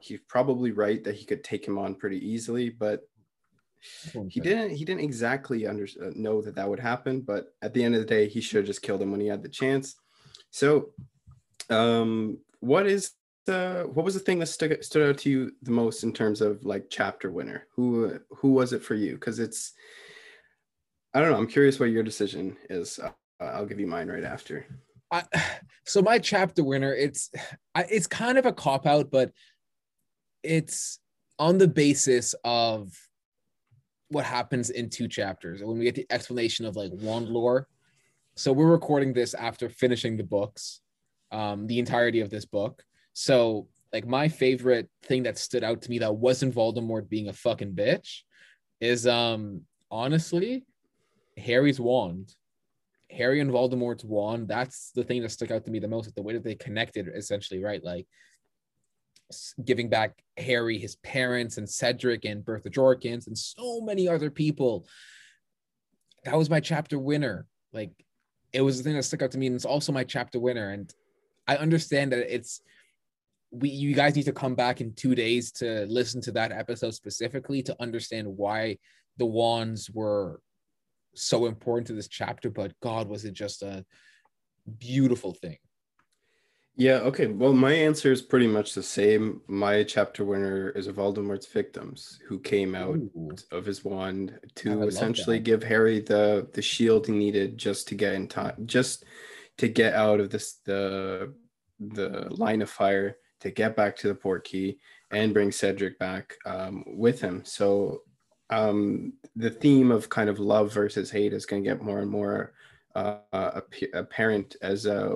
he's 0.00 0.20
probably 0.28 0.70
right 0.70 1.02
that 1.02 1.16
he 1.16 1.24
could 1.24 1.42
take 1.42 1.66
him 1.66 1.78
on 1.78 1.94
pretty 1.94 2.18
easily, 2.18 2.68
but 2.68 3.00
he 4.28 4.40
didn't 4.40 4.70
he 4.70 4.84
didn't 4.84 5.02
exactly 5.02 5.66
under, 5.66 5.88
uh, 6.00 6.10
know 6.14 6.40
that 6.40 6.54
that 6.54 6.68
would 6.68 6.78
happen 6.78 7.20
but 7.20 7.46
at 7.62 7.74
the 7.74 7.82
end 7.82 7.96
of 7.96 8.00
the 8.00 8.06
day 8.06 8.28
he 8.28 8.40
should 8.40 8.58
have 8.58 8.66
just 8.66 8.80
killed 8.80 9.02
him 9.02 9.10
when 9.10 9.20
he 9.20 9.26
had 9.26 9.42
the 9.42 9.48
chance. 9.48 9.96
So 10.50 10.90
um 11.70 12.38
what 12.60 12.86
is 12.86 13.12
the 13.46 13.88
what 13.92 14.04
was 14.04 14.14
the 14.14 14.20
thing 14.20 14.38
that 14.38 14.46
stood, 14.46 14.84
stood 14.84 15.08
out 15.08 15.18
to 15.18 15.30
you 15.30 15.52
the 15.62 15.72
most 15.72 16.04
in 16.04 16.12
terms 16.12 16.42
of 16.42 16.64
like 16.64 16.86
chapter 16.90 17.30
winner? 17.30 17.66
Who 17.74 18.20
who 18.30 18.52
was 18.52 18.72
it 18.72 18.82
for 18.84 18.94
you? 18.94 19.14
Because 19.14 19.38
it's 19.38 19.72
i 21.14 21.20
don't 21.20 21.30
know 21.30 21.36
i'm 21.36 21.46
curious 21.46 21.80
what 21.80 21.90
your 21.90 22.02
decision 22.02 22.56
is. 22.70 22.98
Uh, 22.98 23.10
i'll 23.40 23.66
give 23.66 23.80
you 23.80 23.86
mine 23.86 24.08
right 24.08 24.24
after 24.24 24.66
So 25.84 26.00
my 26.00 26.18
chapter 26.18 26.64
winner 26.64 26.94
it's 26.94 27.30
I, 27.74 27.82
it's 27.82 28.06
kind 28.06 28.38
of 28.38 28.46
a 28.46 28.52
cop 28.52 28.86
out 28.86 29.10
but 29.10 29.32
it's 30.42 30.98
on 31.38 31.58
the 31.58 31.68
basis 31.68 32.34
of 32.44 32.92
what 34.08 34.24
happens 34.24 34.70
in 34.70 34.90
two 34.90 35.08
chapters. 35.08 35.62
When 35.62 35.78
we 35.78 35.84
get 35.84 35.94
the 35.94 36.06
explanation 36.10 36.66
of 36.66 36.76
like 36.76 36.92
wand 36.94 37.28
lore. 37.28 37.66
So 38.36 38.52
we're 38.52 38.70
recording 38.70 39.12
this 39.12 39.34
after 39.34 39.68
finishing 39.68 40.16
the 40.16 40.24
books 40.24 40.80
um 41.30 41.66
the 41.66 41.78
entirety 41.78 42.20
of 42.20 42.30
this 42.30 42.44
book. 42.44 42.84
So 43.12 43.68
like 43.92 44.06
my 44.06 44.28
favorite 44.28 44.88
thing 45.02 45.24
that 45.24 45.38
stood 45.38 45.64
out 45.64 45.82
to 45.82 45.90
me 45.90 45.98
that 45.98 46.14
wasn't 46.14 46.54
voldemort 46.54 47.08
being 47.08 47.28
a 47.28 47.32
fucking 47.32 47.72
bitch 47.72 48.20
is 48.80 49.06
um 49.06 49.62
honestly 49.90 50.64
harry's 51.36 51.78
wand 51.80 52.34
harry 53.12 53.40
and 53.40 53.50
voldemort's 53.50 54.04
wand 54.04 54.48
that's 54.48 54.90
the 54.94 55.04
thing 55.04 55.22
that 55.22 55.30
stuck 55.30 55.50
out 55.50 55.64
to 55.64 55.70
me 55.70 55.78
the 55.78 55.88
most 55.88 56.06
like 56.06 56.14
the 56.14 56.22
way 56.22 56.32
that 56.32 56.44
they 56.44 56.54
connected 56.54 57.08
essentially 57.14 57.62
right 57.62 57.84
like 57.84 58.06
giving 59.64 59.88
back 59.88 60.22
Harry, 60.36 60.78
his 60.78 60.96
parents, 60.96 61.58
and 61.58 61.68
Cedric 61.68 62.24
and 62.24 62.44
Bertha 62.44 62.70
Jorkins, 62.70 63.26
and 63.26 63.36
so 63.36 63.80
many 63.80 64.08
other 64.08 64.30
people. 64.30 64.86
That 66.24 66.36
was 66.36 66.50
my 66.50 66.60
chapter 66.60 66.98
winner. 66.98 67.46
Like, 67.72 67.90
it 68.52 68.60
was 68.60 68.78
the 68.78 68.84
thing 68.84 68.94
that 68.94 69.02
stuck 69.02 69.22
out 69.22 69.30
to 69.32 69.38
me, 69.38 69.46
and 69.46 69.56
it's 69.56 69.64
also 69.64 69.92
my 69.92 70.04
chapter 70.04 70.38
winner. 70.38 70.70
And 70.70 70.92
I 71.48 71.56
understand 71.56 72.12
that 72.12 72.34
it's 72.34 72.60
we 73.50 73.68
you 73.68 73.94
guys 73.94 74.16
need 74.16 74.24
to 74.24 74.32
come 74.32 74.54
back 74.54 74.80
in 74.80 74.94
two 74.94 75.14
days 75.14 75.52
to 75.52 75.84
listen 75.86 76.20
to 76.22 76.32
that 76.32 76.52
episode 76.52 76.94
specifically 76.94 77.62
to 77.62 77.76
understand 77.80 78.26
why 78.26 78.78
the 79.18 79.26
wands 79.26 79.90
were 79.90 80.40
so 81.14 81.46
important 81.46 81.86
to 81.88 81.92
this 81.92 82.08
chapter. 82.08 82.50
But 82.50 82.72
God, 82.80 83.08
was 83.08 83.24
it 83.24 83.34
just 83.34 83.62
a 83.62 83.84
beautiful 84.78 85.32
thing? 85.34 85.58
Yeah, 86.74 87.00
okay. 87.00 87.26
Well, 87.26 87.52
my 87.52 87.72
answer 87.72 88.12
is 88.12 88.22
pretty 88.22 88.46
much 88.46 88.72
the 88.72 88.82
same. 88.82 89.42
My 89.46 89.82
chapter 89.84 90.24
winner 90.24 90.70
is 90.70 90.86
of 90.86 90.96
Voldemort's 90.96 91.46
victims 91.46 92.18
who 92.26 92.38
came 92.40 92.74
out 92.74 92.96
Ooh. 92.96 93.36
of 93.50 93.66
his 93.66 93.84
wand 93.84 94.38
to 94.56 94.82
essentially 94.84 95.38
give 95.38 95.62
Harry 95.62 96.00
the 96.00 96.48
the 96.54 96.62
shield 96.62 97.06
he 97.06 97.12
needed 97.12 97.58
just 97.58 97.88
to 97.88 97.94
get 97.94 98.14
in 98.14 98.26
time, 98.26 98.54
just 98.64 99.04
to 99.58 99.68
get 99.68 99.92
out 99.92 100.18
of 100.18 100.30
this 100.30 100.60
the 100.64 101.34
the 101.78 102.26
line 102.30 102.62
of 102.62 102.70
fire, 102.70 103.18
to 103.40 103.50
get 103.50 103.76
back 103.76 103.94
to 103.96 104.08
the 104.08 104.14
port 104.14 104.44
key 104.44 104.78
and 105.10 105.34
bring 105.34 105.52
Cedric 105.52 105.98
back 105.98 106.36
um, 106.46 106.84
with 106.86 107.20
him. 107.20 107.42
So 107.44 108.02
um, 108.52 109.14
the 109.34 109.50
theme 109.50 109.90
of 109.90 110.08
kind 110.08 110.28
of 110.28 110.38
love 110.38 110.72
versus 110.72 111.10
hate 111.10 111.32
is 111.32 111.46
going 111.46 111.62
to 111.64 111.70
get 111.70 111.82
more 111.82 112.00
and 112.00 112.10
more 112.10 112.52
uh, 112.94 113.16
ap- 113.32 113.94
apparent 113.94 114.56
as 114.60 114.86
uh, 114.86 115.14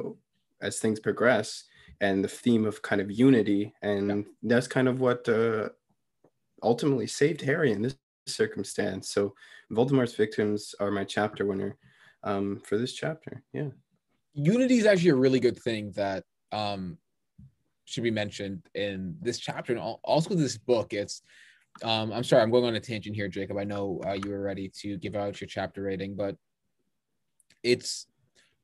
as 0.62 0.78
things 0.78 1.00
progress 1.00 1.64
and 2.00 2.24
the 2.24 2.28
theme 2.28 2.64
of 2.64 2.82
kind 2.82 3.00
of 3.00 3.10
unity. 3.10 3.74
And 3.82 4.24
that's 4.42 4.66
kind 4.66 4.88
of 4.88 5.00
what 5.00 5.28
uh, 5.28 5.68
ultimately 6.62 7.06
saved 7.06 7.42
harry 7.42 7.72
in 7.72 7.82
this 7.82 7.96
circumstance. 8.26 9.10
So 9.10 9.34
voldemort's 9.70 10.14
victims 10.14 10.74
are 10.80 10.90
my 10.90 11.04
chapter 11.04 11.44
winner 11.44 11.76
um, 12.24 12.62
for 12.64 12.78
this 12.78 12.94
chapter. 12.94 13.42
Yeah. 13.52 13.68
Unity 14.34 14.78
is 14.78 14.86
actually 14.86 15.10
a 15.10 15.22
really 15.24 15.40
good 15.40 15.58
thing 15.58 15.92
that 15.92 16.24
um 16.52 16.98
should 17.84 18.02
be 18.02 18.10
mentioned 18.10 18.62
in 18.74 19.16
this 19.20 19.38
chapter 19.38 19.72
and 19.72 19.80
al- 19.80 20.00
also 20.02 20.34
this 20.34 20.58
book. 20.58 20.92
It's 20.92 21.22
um 21.82 22.12
i'm 22.12 22.24
sorry 22.24 22.42
i'm 22.42 22.50
going 22.50 22.64
on 22.64 22.74
a 22.74 22.80
tangent 22.80 23.14
here 23.14 23.28
jacob. 23.28 23.58
I 23.58 23.64
know 23.64 24.00
uh, 24.06 24.12
you 24.12 24.30
were 24.30 24.40
ready 24.40 24.70
to 24.80 24.96
give 24.96 25.14
out 25.14 25.40
your 25.40 25.48
chapter 25.48 25.82
rating 25.82 26.16
but 26.16 26.36
it's 27.62 28.06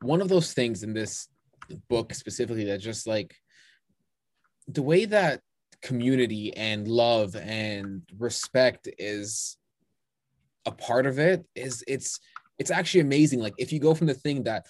one 0.01 0.21
of 0.21 0.29
those 0.29 0.53
things 0.53 0.83
in 0.83 0.93
this 0.93 1.29
book 1.89 2.15
specifically 2.15 2.65
that 2.65 2.81
just 2.81 3.07
like 3.07 3.35
the 4.69 4.83
way 4.83 5.05
that 5.05 5.41
community 5.83 6.57
and 6.57 6.87
love 6.87 7.35
and 7.37 8.03
respect 8.19 8.89
is 8.99 9.57
a 10.65 10.71
part 10.71 11.07
of 11.07 11.19
it 11.19 11.45
is 11.55 11.83
it's 11.89 12.21
it's 12.59 12.71
actually 12.71 13.01
amazing. 13.01 13.41
Like 13.41 13.55
if 13.59 13.73
you 13.73 13.81
go 13.81 13.95
from 13.95 14.07
the 14.07 14.15
thing 14.15 14.45
that 14.45 14.67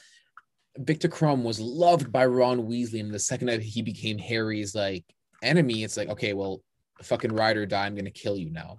Viktor 0.78 1.08
Krum 1.08 1.42
was 1.42 1.60
loved 1.60 2.10
by 2.10 2.24
Ron 2.24 2.66
Weasley, 2.66 3.00
and 3.00 3.12
the 3.12 3.18
second 3.18 3.48
that 3.48 3.62
he 3.62 3.82
became 3.82 4.16
Harry's 4.18 4.74
like 4.74 5.04
enemy, 5.42 5.84
it's 5.84 5.98
like, 5.98 6.08
okay, 6.08 6.32
well, 6.32 6.62
fucking 7.02 7.32
ride 7.32 7.56
or 7.56 7.66
die, 7.66 7.86
I'm 7.86 7.94
gonna 7.94 8.10
kill 8.10 8.36
you 8.36 8.50
now. 8.50 8.78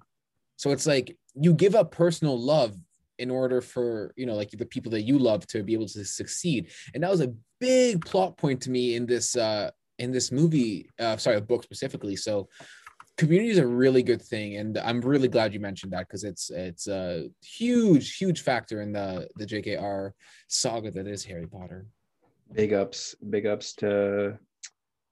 So 0.58 0.71
it's 0.71 0.86
like 0.86 1.17
you 1.36 1.54
give 1.54 1.76
up 1.76 1.91
personal 1.91 2.39
love 2.39 2.76
in 3.19 3.30
order 3.30 3.62
for 3.62 4.13
you 4.15 4.26
know 4.26 4.36
like 4.36 4.52
the 4.52 4.65
people 4.65 4.91
that 4.91 5.04
you 5.04 5.19
love 5.19 5.45
to 5.47 5.63
be 5.63 5.73
able 5.73 5.88
to 5.88 6.06
succeed, 6.06 6.71
and 6.93 7.04
that 7.04 7.12
was 7.12 7.21
a 7.21 7.34
big 7.60 8.04
plot 8.06 8.38
point 8.38 8.62
to 8.62 8.71
me 8.71 8.95
in 8.95 9.06
this 9.06 9.36
uh 9.36 9.71
in 9.99 10.12
this 10.12 10.32
movie, 10.32 10.89
uh, 10.99 11.17
sorry, 11.17 11.38
a 11.38 11.41
book 11.41 11.63
specifically. 11.63 12.15
So 12.15 12.49
community 13.17 13.52
is 13.52 13.60
a 13.60 13.67
really 13.67 14.04
good 14.04 14.21
thing, 14.21 14.58
and 14.58 14.78
I'm 14.78 15.02
really 15.02 15.28
glad 15.28 15.54
you 15.54 15.60
mentioned 15.60 15.93
that 15.93 16.08
because 16.08 16.23
it's 16.23 16.49
it's 16.49 16.88
a 16.88 17.30
huge 17.43 18.17
huge 18.17 18.41
factor 18.41 18.82
in 18.82 18.91
the 18.91 19.28
the 19.38 19.45
JKR 19.45 20.12
saga 20.47 20.91
that 20.91 21.08
is 21.08 21.23
Harry 21.26 21.47
Potter. 21.47 21.86
big 22.54 22.73
ups 22.73 23.15
big 23.30 23.45
ups 23.45 23.73
to 23.76 24.38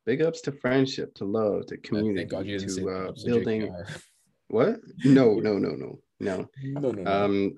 big 0.06 0.22
ups 0.22 0.42
to 0.42 0.52
friendship 0.52 1.14
to 1.16 1.26
love 1.26 1.66
to 1.68 1.78
community 1.78 2.26
God 2.26 2.46
you 2.46 2.58
didn't 2.58 2.72
say 2.74 2.82
to 2.82 2.90
uh, 2.90 3.12
to 3.12 3.26
building 3.26 3.74
what 4.48 4.80
no 5.06 5.36
no 5.36 5.58
no 5.58 5.70
no 5.70 6.00
no 6.20 6.50
No, 6.64 6.82
no, 6.82 6.92
no. 6.92 7.12
Um, 7.12 7.54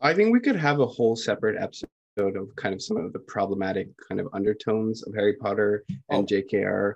I 0.00 0.14
think 0.14 0.32
we 0.32 0.40
could 0.40 0.56
have 0.56 0.80
a 0.80 0.86
whole 0.86 1.16
separate 1.16 1.56
episode 1.60 2.36
of 2.36 2.54
kind 2.56 2.74
of 2.74 2.82
some 2.82 2.96
of 2.96 3.12
the 3.12 3.18
problematic 3.20 3.88
kind 4.08 4.20
of 4.20 4.28
undertones 4.32 5.02
of 5.06 5.14
Harry 5.14 5.34
Potter 5.34 5.84
and 6.10 6.24
Oh. 6.24 6.26
JKR, 6.26 6.94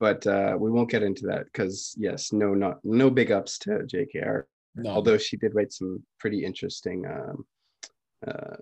but 0.00 0.26
uh, 0.26 0.56
we 0.58 0.70
won't 0.70 0.90
get 0.90 1.02
into 1.02 1.26
that 1.26 1.44
because 1.46 1.94
yes, 1.98 2.32
no, 2.32 2.54
not 2.54 2.78
no 2.84 3.10
big 3.10 3.30
ups 3.32 3.58
to 3.58 3.70
JKR. 3.92 4.44
no. 4.76 4.90
Although 4.90 5.18
she 5.18 5.36
did 5.36 5.54
write 5.54 5.72
some 5.72 6.02
pretty 6.18 6.44
interesting 6.44 7.04
um, 7.06 7.44
uh, 8.26 8.56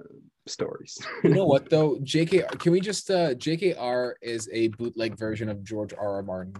stories. 0.46 0.98
you 1.24 1.30
know 1.30 1.46
what 1.46 1.68
though, 1.70 1.96
JKR. 1.96 2.58
Can 2.58 2.72
we 2.72 2.80
just 2.80 3.10
uh 3.10 3.34
JKR 3.34 4.14
is 4.22 4.48
a 4.52 4.68
bootleg 4.68 5.16
version 5.18 5.48
of 5.48 5.62
George 5.64 5.92
R. 5.94 6.14
R. 6.16 6.22
Martin. 6.22 6.54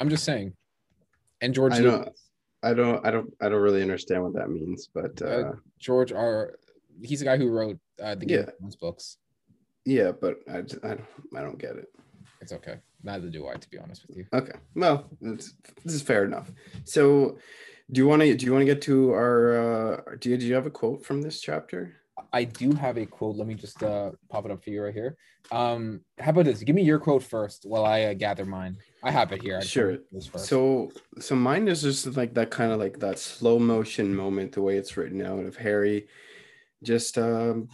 I'm 0.00 0.08
just 0.10 0.24
saying, 0.24 0.52
and 1.40 1.54
George 1.54 1.74
I. 1.74 1.78
Lucas. 1.80 2.22
I 2.62 2.74
don't, 2.74 3.04
I 3.06 3.10
don't, 3.12 3.32
I 3.40 3.48
don't 3.48 3.60
really 3.60 3.82
understand 3.82 4.24
what 4.24 4.32
that 4.34 4.50
means, 4.50 4.88
but 4.92 5.20
uh, 5.22 5.26
Uh, 5.26 5.52
George 5.78 6.10
R. 6.12 6.58
He's 7.02 7.20
the 7.20 7.26
guy 7.26 7.36
who 7.36 7.48
wrote 7.48 7.78
uh, 8.02 8.14
the 8.16 8.26
Game 8.26 8.38
Yeah. 8.38 8.44
of 8.46 8.58
Thrones 8.58 8.76
books. 8.76 9.18
yeah, 9.84 10.10
but 10.10 10.38
I, 10.50 10.58
I, 10.58 10.60
don't, 10.62 11.04
I 11.36 11.42
don't 11.42 11.58
get 11.58 11.76
it. 11.76 11.88
It's 12.40 12.52
okay. 12.52 12.78
Neither 13.04 13.28
do 13.28 13.46
I, 13.46 13.54
to 13.54 13.70
be 13.70 13.78
honest 13.78 14.06
with 14.08 14.16
you. 14.16 14.26
Okay. 14.32 14.54
Well, 14.74 15.08
this 15.20 15.54
is 15.84 16.02
fair 16.02 16.24
enough. 16.24 16.50
So, 16.84 17.38
do 17.92 18.00
you 18.00 18.08
want 18.08 18.22
to 18.22 18.34
do 18.34 18.44
you 18.46 18.52
want 18.52 18.62
to 18.62 18.66
get 18.74 18.82
to 18.82 19.10
our 19.12 19.36
uh 19.58 20.00
do 20.18 20.30
you, 20.30 20.36
do 20.38 20.46
you 20.46 20.54
have 20.54 20.66
a 20.66 20.70
quote 20.70 21.04
from 21.04 21.22
this 21.22 21.40
chapter? 21.40 21.94
I 22.32 22.44
do 22.44 22.72
have 22.72 22.98
a 22.98 23.06
quote. 23.06 23.36
Let 23.36 23.46
me 23.46 23.54
just 23.54 23.82
uh, 23.82 24.12
pop 24.28 24.44
it 24.46 24.50
up 24.50 24.62
for 24.62 24.70
you 24.70 24.82
right 24.82 24.94
here. 24.94 25.16
Um, 25.50 26.00
how 26.18 26.30
about 26.30 26.46
this? 26.46 26.62
Give 26.62 26.74
me 26.74 26.82
your 26.82 26.98
quote 26.98 27.22
first 27.22 27.64
while 27.66 27.84
I 27.84 28.04
uh, 28.04 28.14
gather 28.14 28.44
mine. 28.44 28.76
I 29.02 29.10
have 29.10 29.32
it 29.32 29.42
here. 29.42 29.58
I 29.58 29.60
Sure. 29.62 29.86
wanna 29.86 29.98
do 29.98 30.04
this 30.12 30.26
first. 30.26 30.46
So, 30.46 30.90
so 31.18 31.34
mine 31.34 31.68
is 31.68 31.82
just 31.82 32.16
like 32.16 32.34
that 32.34 32.50
kind 32.50 32.72
of 32.72 32.78
like 32.78 32.98
that 33.00 33.18
slow 33.18 33.58
motion 33.58 34.14
moment 34.14 34.52
the 34.52 34.62
way 34.62 34.76
it's 34.76 34.96
written 34.96 35.22
out 35.22 35.44
of 35.44 35.56
Harry 35.56 36.08
just 36.82 37.16
um 37.18 37.68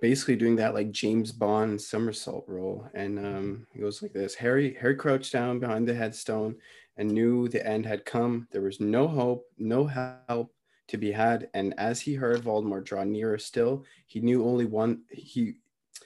basically 0.00 0.36
doing 0.36 0.56
that 0.56 0.74
like 0.74 0.90
James 0.90 1.32
Bond 1.32 1.80
somersault 1.80 2.44
roll 2.48 2.88
and 2.94 3.18
um 3.18 3.66
it 3.74 3.80
goes 3.80 4.02
like 4.02 4.12
this. 4.12 4.34
Harry 4.34 4.76
Harry 4.80 4.96
crouched 4.96 5.32
down 5.32 5.58
behind 5.58 5.86
the 5.86 5.94
headstone 5.94 6.56
and 6.96 7.10
knew 7.10 7.48
the 7.48 7.64
end 7.66 7.86
had 7.86 8.04
come. 8.04 8.48
There 8.50 8.62
was 8.62 8.80
no 8.80 9.06
hope, 9.06 9.44
no 9.58 9.86
help 9.86 10.52
to 10.92 10.98
be 10.98 11.10
had 11.10 11.48
and 11.54 11.72
as 11.78 12.02
he 12.02 12.14
heard 12.14 12.42
Voldemort 12.42 12.84
draw 12.84 13.02
nearer 13.02 13.38
still, 13.38 13.84
he 14.06 14.20
knew 14.20 14.44
only 14.44 14.66
one 14.66 15.04
he 15.10 15.54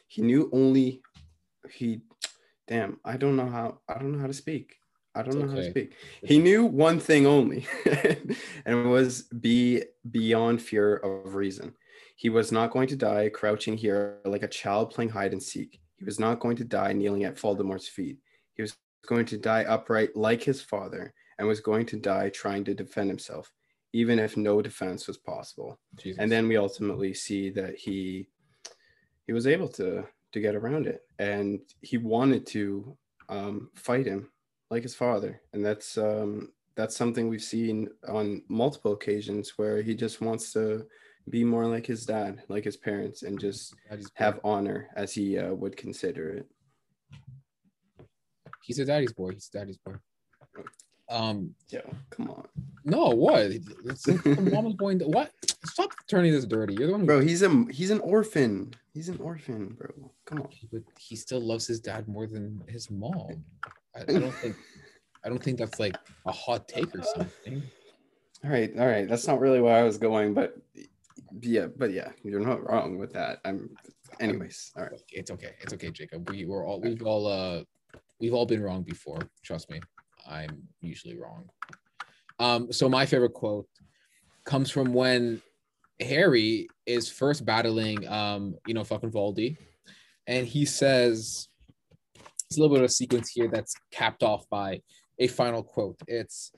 he 0.07 0.23
knew 0.23 0.49
only 0.53 1.03
he 1.69 2.03
damn, 2.69 3.01
I 3.05 3.17
don't 3.17 3.35
know 3.35 3.49
how 3.49 3.81
I 3.89 3.95
don't 3.95 4.13
know 4.13 4.21
how 4.21 4.29
to 4.29 4.33
speak. 4.33 4.77
I 5.13 5.23
don't 5.23 5.35
It's 5.35 5.43
know 5.43 5.49
how 5.49 5.57
to 5.57 5.71
speak. 5.71 5.95
He 6.23 6.39
knew 6.39 6.65
one 6.65 7.01
thing 7.01 7.27
only, 7.27 7.67
and 7.85 8.79
it 8.79 8.87
was 8.87 9.23
be 9.23 9.83
beyond 10.09 10.63
fear 10.63 10.99
of 10.99 11.35
reason. 11.35 11.75
He 12.15 12.29
was 12.29 12.53
not 12.53 12.71
going 12.71 12.87
to 12.89 12.97
die 12.97 13.29
crouching 13.29 13.77
here 13.77 14.21
like 14.25 14.45
a 14.45 14.49
child 14.49 14.93
playing 14.93 15.11
hide 15.11 15.33
and 15.33 15.43
seek. 15.43 15.81
He 15.97 16.05
was 16.05 16.21
not 16.21 16.39
going 16.39 16.57
to 16.59 16.65
die 16.65 16.93
kneeling 16.93 17.25
at 17.25 17.37
Voldemort's 17.37 17.89
feet. 17.89 18.19
He 18.53 18.63
was 18.63 18.77
going 19.09 19.27
to 19.27 19.37
die 19.37 19.65
upright 19.65 20.15
like 20.15 20.45
his 20.45 20.63
father, 20.63 21.13
and 21.39 21.49
was 21.49 21.61
going 21.61 21.87
to 21.87 21.97
die 21.97 22.29
trying 22.31 22.63
to 22.65 22.75
defend 22.75 23.11
himself, 23.11 23.53
even 23.93 24.19
if 24.19 24.37
no 24.37 24.61
defense 24.61 25.07
was 25.07 25.17
possible 25.17 25.79
Jesus. 25.97 26.19
and 26.21 26.31
then 26.31 26.49
we 26.49 26.57
ultimately 26.57 27.15
see 27.15 27.51
that 27.51 27.77
he 27.77 28.29
he 29.27 29.33
was 29.33 29.47
able 29.47 29.69
to 29.69 30.05
to 30.33 30.41
get 30.41 30.55
around 30.55 30.87
it 30.87 31.03
and 31.19 31.61
he 31.81 31.97
wanted 31.99 32.47
to 32.47 32.97
um, 33.29 33.71
fight 33.75 34.07
him 34.07 34.31
like 34.71 34.83
his 34.83 34.95
father 34.95 35.41
and 35.53 35.65
that's 35.65 35.97
um, 35.99 36.53
that's 36.77 36.97
something 36.97 37.29
we've 37.29 37.43
seen 37.43 37.89
on 38.09 38.43
multiple 38.49 38.93
occasions 38.93 39.55
where 39.57 39.81
he 39.83 39.95
just 39.95 40.21
wants 40.21 40.53
to 40.53 40.87
be 41.31 41.43
more 41.43 41.67
like 41.67 41.87
his 41.87 42.05
dad 42.05 42.43
like 42.49 42.65
his 42.65 42.77
parents 42.77 43.23
and 43.23 43.41
just 43.41 43.75
have 44.15 44.39
honor 44.45 44.89
as 44.95 45.13
he 45.13 45.39
uh, 45.39 45.53
would 45.55 45.77
consider 45.77 46.31
it 46.31 46.47
He's 48.67 48.81
a 48.81 48.85
daddy's 48.85 49.13
boy. 49.13 49.31
He's 49.31 49.49
a 49.55 49.59
daddy's 49.59 49.79
boy. 49.79 49.95
Um, 51.09 51.55
yeah 51.69 51.81
come 52.11 52.31
on 52.31 52.47
no, 52.87 53.09
what? 53.09 53.41
It's 53.41 54.05
the 54.05 54.49
mama's 54.53 54.75
boy. 54.75 54.95
What? 54.95 55.33
Stop 55.65 55.91
turning 56.07 56.31
this 56.31 56.47
dirty. 56.47 56.75
You're 56.75 56.87
the 56.87 56.93
one. 56.93 57.01
Who, 57.01 57.07
bro 57.07 57.21
he's 57.21 57.43
a 57.43 57.65
he's 57.69 57.91
an 57.91 57.99
orphan 57.99 58.73
he's 58.95 59.09
an 59.09 59.19
orphan 59.21 59.77
bro 59.77 60.13
come 60.25 60.41
on 60.41 60.49
but 60.73 60.83
he 60.97 61.17
still 61.17 61.41
loves 61.41 61.67
his 61.67 61.81
dad 61.81 62.07
more 62.07 62.29
than 62.29 62.63
his 62.69 62.89
mom. 62.89 63.45
I, 63.95 64.03
I 64.03 64.05
don't 64.05 64.35
think. 64.35 64.57
I 65.25 65.29
don't 65.29 65.43
think 65.43 65.59
that's 65.59 65.81
like 65.81 65.97
a 66.27 66.31
hot 66.31 66.69
take 66.69 66.95
or 66.95 67.03
something. 67.03 67.61
All 68.45 68.51
right, 68.51 68.71
all 68.79 68.87
right. 68.87 69.09
That's 69.09 69.27
not 69.27 69.41
really 69.41 69.61
where 69.61 69.77
I 69.77 69.83
was 69.83 69.99
going, 69.99 70.35
but 70.35 70.57
yeah, 71.41 71.67
but 71.77 71.91
yeah, 71.93 72.11
you're 72.23 72.39
not 72.39 72.65
wrong 72.71 72.97
with 72.97 73.13
that. 73.15 73.41
I'm, 73.45 73.75
anyways. 74.21 74.71
All 74.77 74.85
right. 74.85 74.93
It's 75.11 75.33
okay. 75.33 75.57
It's 75.61 75.73
okay, 75.73 75.91
Jacob. 75.91 76.31
We 76.31 76.45
we're 76.45 76.65
all 76.65 76.81
we've 76.81 77.03
all 77.03 77.27
uh 77.27 77.65
we've 78.21 78.35
all 78.35 78.47
been 78.47 78.63
wrong 78.63 78.83
before. 78.83 79.19
Trust 79.43 79.69
me. 79.69 79.81
I'm 80.29 80.69
usually 80.81 81.19
wrong. 81.19 81.49
Um, 82.39 82.73
so 82.73 82.89
my 82.89 83.07
favorite 83.07 83.33
quote 83.33 83.69
comes 84.45 84.71
from 84.71 84.93
when 84.93 85.41
Harry 86.01 86.69
is 86.85 87.11
first 87.11 87.45
battling, 87.45 88.07
um, 88.09 88.57
you 88.67 88.75
know, 88.75 88.85
fucking 88.85 89.11
Voldy, 89.11 89.57
and 90.27 90.47
he 90.47 90.65
says 90.65 91.49
it's 92.49 92.59
a 92.59 92.61
little 92.61 92.75
bit 92.75 92.85
of 92.85 92.91
a 92.91 92.93
sequence 92.93 93.31
here 93.31 93.49
that's 93.49 93.75
capped 93.91 94.23
off 94.23 94.49
by 94.51 94.83
a 95.19 95.27
final 95.27 95.63
quote. 95.63 95.97
It's, 96.07 96.53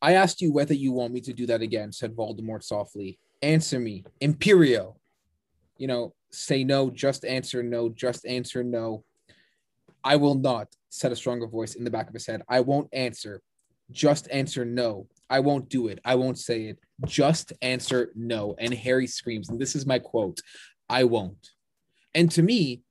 "I 0.00 0.14
asked 0.14 0.40
you 0.40 0.52
whether 0.52 0.74
you 0.74 0.92
want 0.92 1.12
me 1.12 1.20
to 1.22 1.32
do 1.32 1.46
that 1.46 1.60
again," 1.60 1.92
said 1.92 2.16
Voldemort 2.16 2.62
softly. 2.62 3.18
"Answer 3.42 3.78
me, 3.78 4.04
Imperio." 4.20 4.96
You 5.76 5.86
know, 5.86 6.14
say 6.30 6.64
no, 6.64 6.90
just 6.90 7.24
answer 7.24 7.62
no, 7.62 7.88
just 7.88 8.26
answer 8.26 8.64
no. 8.64 9.04
I 10.04 10.16
will 10.16 10.34
not, 10.34 10.68
said 10.90 11.12
a 11.12 11.16
stronger 11.16 11.46
voice 11.46 11.74
in 11.74 11.84
the 11.84 11.90
back 11.90 12.08
of 12.08 12.14
his 12.14 12.26
head. 12.26 12.42
I 12.48 12.60
won't 12.60 12.88
answer. 12.92 13.42
Just 13.90 14.28
answer 14.30 14.64
no. 14.64 15.06
I 15.30 15.40
won't 15.40 15.68
do 15.68 15.88
it. 15.88 15.98
I 16.04 16.14
won't 16.14 16.38
say 16.38 16.64
it. 16.64 16.78
Just 17.06 17.52
answer 17.62 18.12
no. 18.14 18.54
And 18.58 18.72
Harry 18.72 19.06
screams, 19.06 19.48
and 19.48 19.60
this 19.60 19.74
is 19.74 19.86
my 19.86 19.98
quote 19.98 20.40
I 20.88 21.04
won't. 21.04 21.50
And 22.14 22.30
to 22.32 22.42
me, 22.42 22.82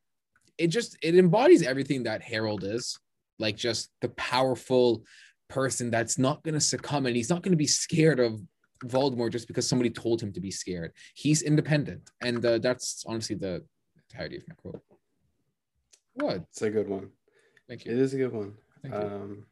it 0.58 0.68
just 0.68 0.98
it 1.02 1.16
embodies 1.16 1.64
everything 1.64 2.04
that 2.04 2.22
Harold 2.22 2.64
is 2.64 3.00
like 3.40 3.56
just 3.56 3.90
the 4.02 4.10
powerful 4.10 5.04
person 5.48 5.90
that's 5.90 6.18
not 6.18 6.44
going 6.44 6.54
to 6.54 6.62
succumb 6.62 7.06
and 7.06 7.16
he's 7.16 7.30
not 7.30 7.42
going 7.42 7.52
to 7.52 7.58
be 7.58 7.68
scared 7.68 8.20
of 8.20 8.40
Voldemort 8.86 9.32
just 9.32 9.48
because 9.48 9.68
somebody 9.68 9.90
told 9.90 10.22
him 10.22 10.32
to 10.34 10.40
be 10.40 10.52
scared. 10.52 10.92
He's 11.16 11.42
independent, 11.42 12.12
and 12.22 12.46
uh, 12.46 12.60
that's 12.60 13.04
honestly 13.08 13.36
the 13.36 13.64
entirety 14.12 14.38
of 14.38 14.44
my 14.48 14.56
quote. 14.56 14.82
What? 16.18 16.38
It's 16.50 16.62
a 16.62 16.70
good 16.70 16.90
one. 16.90 17.12
Thank 17.68 17.86
you. 17.86 17.92
It 17.92 18.00
is 18.00 18.14
a 18.14 18.18
good 18.18 18.34
one. 18.34 18.54
Thank 18.82 18.94
you. 18.94 19.00
Um, 19.00 19.46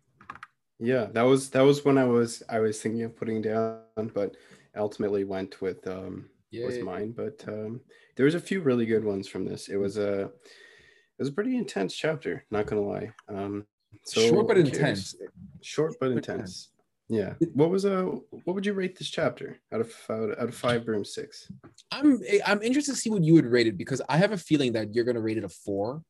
yeah, 0.79 1.05
that 1.13 1.21
was 1.23 1.49
that 1.51 1.61
was 1.61 1.85
when 1.85 1.97
I 1.97 2.03
was 2.05 2.43
I 2.49 2.59
was 2.59 2.81
thinking 2.81 3.03
of 3.03 3.15
putting 3.15 3.41
down, 3.41 3.81
but 4.13 4.35
ultimately 4.75 5.23
went 5.23 5.61
with 5.61 5.87
um 5.87 6.29
was 6.53 6.79
mine. 6.79 7.13
But 7.15 7.43
um, 7.47 7.81
there 8.15 8.25
was 8.25 8.35
a 8.35 8.39
few 8.39 8.61
really 8.61 8.85
good 8.85 9.03
ones 9.03 9.27
from 9.27 9.45
this. 9.45 9.67
It 9.67 9.77
was 9.77 9.97
a 9.97 10.23
it 10.23 11.19
was 11.19 11.29
a 11.29 11.33
pretty 11.33 11.57
intense 11.57 11.95
chapter. 11.95 12.45
Not 12.51 12.65
gonna 12.65 12.81
lie. 12.81 13.11
Um, 13.29 13.65
so 14.03 14.21
short 14.21 14.47
but 14.47 14.57
intense. 14.57 15.15
Short 15.61 15.95
but 15.99 16.11
intense. 16.11 16.69
Yeah. 17.07 17.35
What 17.53 17.69
was 17.69 17.85
a 17.85 18.03
what 18.03 18.53
would 18.53 18.65
you 18.65 18.73
rate 18.73 18.97
this 18.97 19.09
chapter 19.09 19.59
out 19.71 19.81
of 19.81 19.93
out, 20.09 20.31
out 20.39 20.49
of 20.49 20.55
five 20.55 20.85
broomsticks? 20.85 21.51
I'm 21.91 22.19
I'm 22.45 22.61
interested 22.61 22.93
to 22.93 22.97
see 22.97 23.09
what 23.09 23.23
you 23.23 23.33
would 23.35 23.45
rate 23.45 23.67
it 23.67 23.77
because 23.77 24.01
I 24.09 24.17
have 24.17 24.31
a 24.31 24.37
feeling 24.37 24.73
that 24.73 24.93
you're 24.93 25.05
going 25.05 25.15
to 25.15 25.21
rate 25.21 25.37
it 25.37 25.43
a 25.43 25.49
four. 25.49 26.01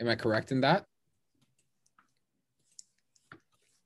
Am 0.00 0.08
I 0.08 0.14
correct 0.14 0.52
in 0.52 0.60
that? 0.60 0.84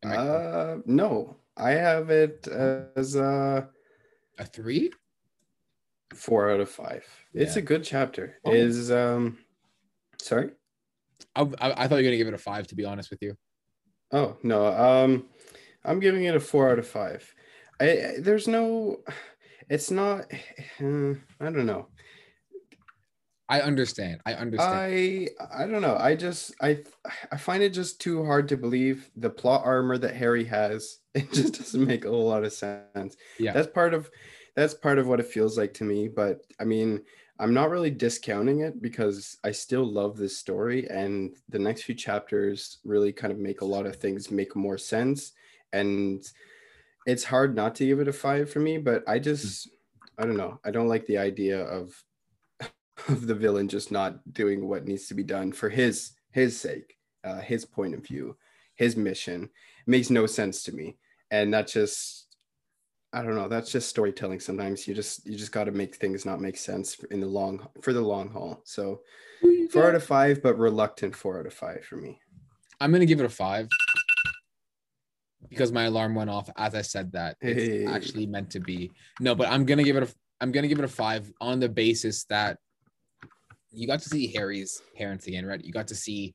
I? 0.05 0.17
Uh, 0.17 0.79
no, 0.87 1.37
I 1.57 1.71
have 1.71 2.11
it 2.11 2.49
as 2.49 3.15
a 3.17 3.69
a 4.39 4.45
three? 4.45 4.91
four 6.15 6.51
out 6.51 6.61
of 6.61 6.69
five. 6.69 7.05
It's 7.33 7.57
a 7.57 7.63
good 7.63 7.85
chapter. 7.85 8.37
Oh. 8.45 8.53
Is 8.53 8.91
um, 8.91 9.39
sorry. 10.21 10.51
I, 11.37 11.43
I, 11.43 11.85
I 11.85 11.89
thought 11.89 11.99
you 11.99 12.07
were 12.07 12.11
to 12.11 12.17
give 12.17 12.29
it 12.29 12.35
a 12.35 12.39
five. 12.39 12.67
To 12.69 12.75
be 12.75 12.85
honest 12.85 13.11
with 13.11 13.23
you. 13.23 13.37
Oh 14.13 14.37
no, 14.43 14.67
um, 14.67 15.27
I'm 15.85 16.01
giving 16.01 16.25
it 16.25 16.35
a 16.35 16.41
four 16.41 16.71
out 16.71 16.79
of 16.79 16.87
five. 16.87 17.33
I, 17.81 17.85
I 17.91 18.15
there's 18.19 18.49
no, 18.49 19.01
it's 19.69 19.91
not. 19.91 20.27
uh, 20.81 21.15
I 21.41 21.51
don't 21.51 21.67
know. 21.67 21.89
I 23.51 23.61
understand. 23.63 24.21
I 24.25 24.35
understand. 24.35 24.75
I 24.75 25.29
I 25.53 25.67
don't 25.67 25.83
know. 25.83 25.97
I 25.99 26.15
just 26.15 26.55
I 26.63 26.79
I 27.33 27.37
find 27.37 27.63
it 27.63 27.71
just 27.71 28.01
too 28.01 28.25
hard 28.25 28.49
to 28.49 28.57
believe 28.57 29.11
the 29.17 29.29
plot 29.29 29.63
armor 29.65 29.99
that 29.99 30.15
Harry 30.15 30.45
has. 30.45 30.99
It 31.13 31.33
just 31.33 31.59
doesn't 31.59 31.85
make 31.85 32.05
a 32.05 32.09
whole 32.09 32.29
lot 32.29 32.45
of 32.45 32.53
sense. 32.53 33.17
Yeah. 33.37 33.53
That's 33.53 33.67
part 33.67 33.95
of 33.95 34.09
that's 34.55 34.75
part 34.75 34.99
of 34.99 35.09
what 35.09 35.19
it 35.19 35.27
feels 35.27 35.59
like 35.59 35.75
to 35.75 35.85
me, 35.85 36.07
but 36.07 36.43
I 36.61 36.65
mean, 36.65 37.03
I'm 37.41 37.53
not 37.53 37.71
really 37.71 37.91
discounting 37.91 38.61
it 38.61 38.81
because 38.81 39.37
I 39.43 39.51
still 39.51 39.85
love 39.85 40.17
this 40.17 40.39
story 40.39 40.89
and 40.89 41.35
the 41.49 41.59
next 41.59 41.83
few 41.83 41.97
chapters 41.97 42.79
really 42.85 43.13
kind 43.13 43.33
of 43.33 43.41
make 43.41 43.61
a 43.61 43.65
lot 43.65 43.87
of 43.87 43.97
things 43.97 44.31
make 44.31 44.55
more 44.55 44.79
sense 44.79 45.33
and 45.73 46.23
it's 47.07 47.25
hard 47.25 47.57
not 47.57 47.75
to 47.77 47.87
give 47.87 47.99
it 47.99 48.09
a 48.09 48.13
5 48.13 48.51
for 48.51 48.61
me, 48.61 48.79
but 48.79 49.03
I 49.09 49.17
hmm. 49.17 49.25
just 49.25 49.69
I 50.19 50.27
don't 50.27 50.37
know. 50.37 50.61
I 50.65 50.71
don't 50.71 50.89
like 50.89 51.07
the 51.07 51.19
idea 51.19 51.61
of 51.63 51.93
of 53.09 53.27
the 53.27 53.35
villain 53.35 53.69
just 53.69 53.91
not 53.93 54.33
doing 54.33 54.69
what 54.69 54.87
needs 54.87 55.07
to 55.09 55.15
be 55.15 55.23
done 55.23 55.53
for 55.53 55.69
his 55.69 56.13
his 56.33 56.59
sake, 56.59 56.97
uh, 57.25 57.41
his 57.41 57.65
point 57.65 57.95
of 57.95 58.07
view, 58.07 58.37
his 58.77 58.97
mission. 58.97 59.45
It 59.45 59.51
makes 59.89 60.11
no 60.11 60.27
sense 60.27 60.63
to 60.65 60.73
me, 60.73 60.97
and 61.31 61.53
that 61.55 61.67
just 61.69 62.27
I 63.13 63.23
don't 63.23 63.35
know. 63.35 63.49
That's 63.49 63.73
just 63.73 63.89
storytelling. 63.89 64.39
Sometimes 64.41 64.87
you 64.87 64.95
just 64.95 65.27
you 65.27 65.37
just 65.37 65.51
got 65.53 65.65
to 65.65 65.73
make 65.73 65.97
things 65.97 66.25
not 66.25 66.41
make 66.41 66.57
sense 66.57 66.99
in 67.11 67.21
the 67.21 67.27
long 67.27 67.67
for 67.83 67.93
the 67.93 68.01
long 68.01 68.31
haul. 68.31 68.61
So 68.65 69.01
four 69.71 69.89
out 69.89 69.95
of 69.97 70.05
five, 70.05 70.43
but 70.43 70.59
reluctant 70.59 71.17
four 71.17 71.41
out 71.41 71.47
of 71.47 71.55
five 71.55 71.85
for 71.85 71.97
me. 71.97 72.21
I'm 72.81 72.93
gonna 72.93 73.07
give 73.07 73.21
it 73.21 73.27
a 73.27 73.29
five 73.29 73.69
because 75.49 75.73
my 75.73 75.85
alarm 75.85 76.15
went 76.15 76.31
off 76.31 76.49
as 76.57 76.75
I 76.75 76.83
said 76.83 77.13
that. 77.13 77.37
It's 77.41 77.61
Hey. 77.63 77.87
actually 77.87 78.27
meant 78.27 78.51
to 78.51 78.61
be. 78.61 78.93
No, 79.19 79.35
but 79.35 79.49
I'm 79.49 79.65
gonna 79.65 79.83
give 79.83 79.97
it 79.97 80.05
a 80.05 80.15
I'm 80.41 80.53
gonna 80.53 80.69
give 80.69 80.79
it 80.79 80.85
a 80.85 80.89
five 80.89 81.31
on 81.41 81.59
the 81.61 81.69
basis 81.69 82.25
that 82.25 82.59
you 83.73 83.87
got 83.87 84.01
to 84.01 84.09
see 84.09 84.27
Harry's 84.29 84.81
parents 84.97 85.27
again, 85.27 85.47
right? 85.47 85.65
You 85.65 85.73
got 85.73 85.89
to 85.89 85.95
see 85.95 86.35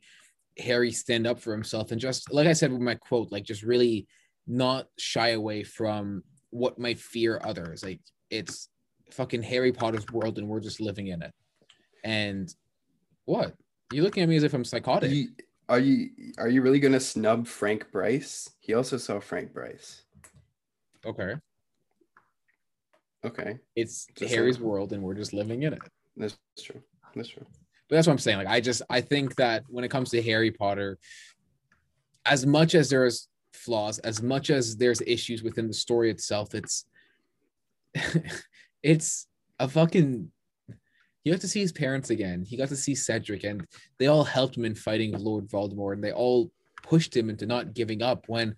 Harry 0.57 0.91
stand 0.91 1.27
up 1.27 1.39
for 1.39 1.51
himself 1.51 1.91
and 1.91 1.99
just 1.99 2.31
like 2.31 2.47
I 2.47 2.53
said 2.53 2.71
with 2.71 2.81
my 2.81 2.95
quote, 2.95 3.31
like 3.31 3.43
just 3.43 3.63
really 3.63 4.07
not 4.47 4.87
shy 4.97 5.29
away 5.29 5.63
from 5.63 6.23
what 6.51 6.79
might 6.79 6.99
fear 6.99 7.41
others. 7.43 7.83
Like 7.83 7.99
it's 8.29 8.69
fucking 9.11 9.43
Harry 9.43 9.71
Potter's 9.71 10.05
world 10.11 10.37
and 10.37 10.47
we're 10.47 10.61
just 10.61 10.79
living 10.79 11.07
in 11.07 11.21
it. 11.21 11.31
And 12.03 12.53
what? 13.25 13.53
You're 13.91 14.03
looking 14.03 14.23
at 14.23 14.29
me 14.29 14.35
as 14.37 14.43
if 14.43 14.53
I'm 14.53 14.63
psychotic. 14.65 15.11
You- 15.11 15.29
are 15.67 15.79
you 15.79 16.11
are 16.37 16.47
you 16.47 16.61
really 16.61 16.79
gonna 16.79 16.99
snub 16.99 17.47
Frank 17.47 17.91
Bryce? 17.91 18.47
He 18.59 18.75
also 18.75 18.97
saw 18.97 19.19
Frank 19.19 19.51
Bryce. 19.51 20.03
okay. 21.03 21.33
Okay, 23.25 23.57
It's 23.75 24.05
Just 24.15 24.31
Harry's 24.31 24.57
saying. 24.57 24.67
world 24.67 24.93
and 24.93 25.01
we're 25.01 25.15
just 25.15 25.33
living 25.33 25.63
in 25.63 25.73
it. 25.73 25.81
that's 26.15 26.37
true. 26.61 26.83
That's 27.15 27.29
true. 27.29 27.45
But 27.89 27.95
that's 27.95 28.07
what 28.07 28.13
I'm 28.13 28.19
saying. 28.19 28.39
Like 28.39 28.47
I 28.47 28.59
just 28.61 28.81
I 28.89 29.01
think 29.01 29.35
that 29.35 29.63
when 29.67 29.83
it 29.83 29.91
comes 29.91 30.09
to 30.11 30.21
Harry 30.21 30.51
Potter, 30.51 30.97
as 32.25 32.45
much 32.45 32.75
as 32.75 32.89
there's 32.89 33.27
flaws, 33.53 33.99
as 33.99 34.21
much 34.21 34.49
as 34.49 34.75
there's 34.77 35.01
issues 35.01 35.43
within 35.43 35.67
the 35.67 35.73
story 35.73 36.09
itself, 36.09 36.55
it's 36.55 36.85
it's 38.83 39.27
a 39.59 39.67
fucking 39.67 40.31
he 41.25 41.31
got 41.31 41.41
to 41.41 41.47
see 41.47 41.59
his 41.59 41.71
parents 41.71 42.11
again. 42.11 42.43
He 42.43 42.55
got 42.55 42.69
to 42.69 42.75
see 42.75 42.93
Cedric, 42.93 43.43
and 43.43 43.65
they 43.97 44.05
all 44.05 44.23
helped 44.23 44.55
him 44.55 44.63
in 44.63 44.75
fighting 44.75 45.11
Lord 45.11 45.47
Voldemort, 45.47 45.93
and 45.93 46.03
they 46.03 46.11
all 46.11 46.51
pushed 46.83 47.17
him 47.17 47.31
into 47.31 47.47
not 47.47 47.73
giving 47.73 48.03
up. 48.03 48.25
When 48.27 48.55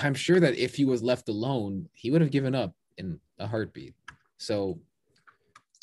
I'm 0.00 0.14
sure 0.14 0.40
that 0.40 0.56
if 0.56 0.74
he 0.74 0.86
was 0.86 1.02
left 1.02 1.28
alone, 1.28 1.90
he 1.92 2.10
would 2.10 2.22
have 2.22 2.30
given 2.30 2.54
up 2.54 2.74
in 2.96 3.20
a 3.38 3.46
heartbeat. 3.46 3.94
So 4.38 4.80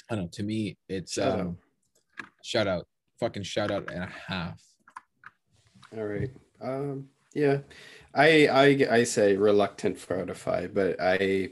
I 0.10 0.16
don't 0.16 0.26
know. 0.26 0.30
To 0.32 0.44
me, 0.44 0.78
it's 0.88 1.20
um. 1.20 1.58
Shout 2.44 2.68
out, 2.68 2.88
fucking 3.20 3.44
shout 3.44 3.72
out 3.72 3.92
and 3.92 4.04
a 4.04 4.08
half. 4.28 4.62
All 5.96 6.04
right. 6.06 6.30
Um, 6.62 7.10
yeah, 7.34 7.60
I 8.14 8.48
I 8.48 8.88
I 9.00 9.04
say 9.04 9.36
reluctant 9.36 9.98
of 10.10 10.38
five, 10.38 10.74
but 10.74 11.00
I 11.02 11.52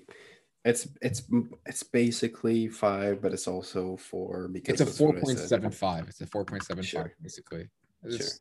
it's 0.65 0.88
it's 1.02 1.23
it's 1.65 1.84
basically 1.84 2.67
five, 2.67 3.21
but 3.21 3.32
it's 3.34 3.47
also 3.47 3.95
four 3.97 4.47
because 4.47 4.82
It's 4.82 4.91
a 4.91 4.93
four 4.93 5.13
point 5.13 5.39
seven 5.39 5.71
five. 5.71 6.08
It's 6.10 6.21
a 6.21 6.28
four 6.28 6.43
point 6.45 6.63
seven 6.63 6.84
five, 6.84 6.89
Sure. 6.89 7.13
basically. 7.21 7.69
It's- 8.06 8.39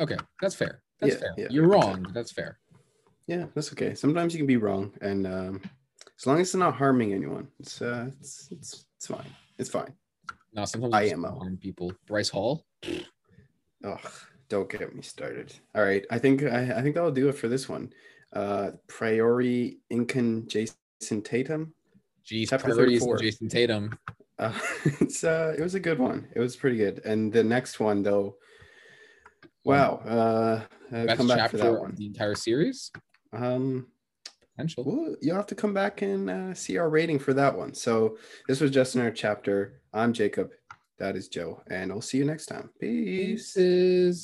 Okay, 0.00 0.16
that's 0.40 0.54
fair. 0.54 0.82
That's 1.00 1.14
Yeah, 1.14 1.20
fair. 1.20 1.34
yeah, 1.36 1.46
You're 1.50 1.68
wrong, 1.68 1.90
exactly. 1.90 2.12
that's 2.14 2.32
fair. 2.32 2.58
Yeah, 3.26 3.46
that's 3.54 3.70
okay. 3.72 3.94
Sometimes 3.94 4.32
you 4.32 4.38
can 4.38 4.46
be 4.46 4.56
wrong, 4.56 4.90
and 5.02 5.26
um, 5.26 5.60
as 6.18 6.26
long 6.26 6.40
as 6.40 6.48
it's 6.48 6.54
not 6.54 6.74
harming 6.74 7.12
anyone, 7.12 7.48
it's 7.60 7.82
uh, 7.82 8.08
it's 8.18 8.48
it's 8.50 8.86
it's 8.96 9.06
fine. 9.06 9.26
It's 9.58 9.68
fine. 9.68 9.92
No, 10.52 10.64
sometimes 10.64 10.94
I 10.94 11.04
am 11.04 11.58
people. 11.60 11.92
Bryce 12.06 12.28
Hall. 12.28 12.66
Ugh, 13.84 14.12
don't 14.48 14.70
get 14.70 14.94
me 14.94 15.02
started. 15.02 15.52
All 15.74 15.82
right, 15.82 16.04
I 16.10 16.18
think 16.18 16.42
I, 16.42 16.72
I 16.76 16.82
think 16.82 16.94
that'll 16.94 17.10
do 17.10 17.28
it 17.28 17.36
for 17.36 17.48
this 17.48 17.68
one. 17.68 17.92
Uh, 18.32 18.72
Priori 18.86 19.78
Incan 19.90 20.46
Jason 20.46 21.22
Tatum. 21.22 21.74
Jeez, 22.24 22.50
Chapter 22.50 22.66
priorities 22.66 23.00
34. 23.00 23.18
Jason 23.18 23.48
Tatum. 23.48 23.98
Uh, 24.38 24.58
it's 25.00 25.24
uh, 25.24 25.54
it 25.56 25.62
was 25.62 25.74
a 25.74 25.80
good 25.80 25.98
one. 25.98 26.28
It 26.34 26.40
was 26.40 26.56
pretty 26.56 26.76
good. 26.76 27.00
And 27.04 27.32
the 27.32 27.44
next 27.44 27.80
one 27.80 28.02
though, 28.02 28.36
wow. 29.64 30.02
Uh, 30.06 30.94
uh 30.94 31.06
Best 31.06 31.16
come 31.16 31.28
back 31.28 31.36
for 31.36 31.42
chapter 31.42 31.56
that 31.58 31.74
of 31.74 31.80
one. 31.80 31.94
the 31.96 32.06
entire 32.06 32.34
series. 32.34 32.90
Um, 33.32 33.86
Potential. 34.62 34.84
well, 34.86 35.16
you'll 35.20 35.36
have 35.36 35.46
to 35.48 35.54
come 35.54 35.74
back 35.74 36.02
and 36.02 36.30
uh, 36.30 36.54
see 36.54 36.78
our 36.78 36.88
rating 36.88 37.18
for 37.18 37.34
that 37.34 37.56
one. 37.56 37.74
So 37.74 38.16
this 38.46 38.60
was 38.60 38.70
just 38.70 38.94
another 38.94 39.10
chapter. 39.10 39.80
I'm 39.92 40.12
Jacob. 40.12 40.50
That 40.98 41.16
is 41.16 41.26
Joe, 41.28 41.62
and 41.68 41.90
I'll 41.90 42.00
see 42.00 42.18
you 42.18 42.24
next 42.24 42.46
time. 42.46 42.70
Peace. 42.78 43.54
Pieces. 43.54 44.20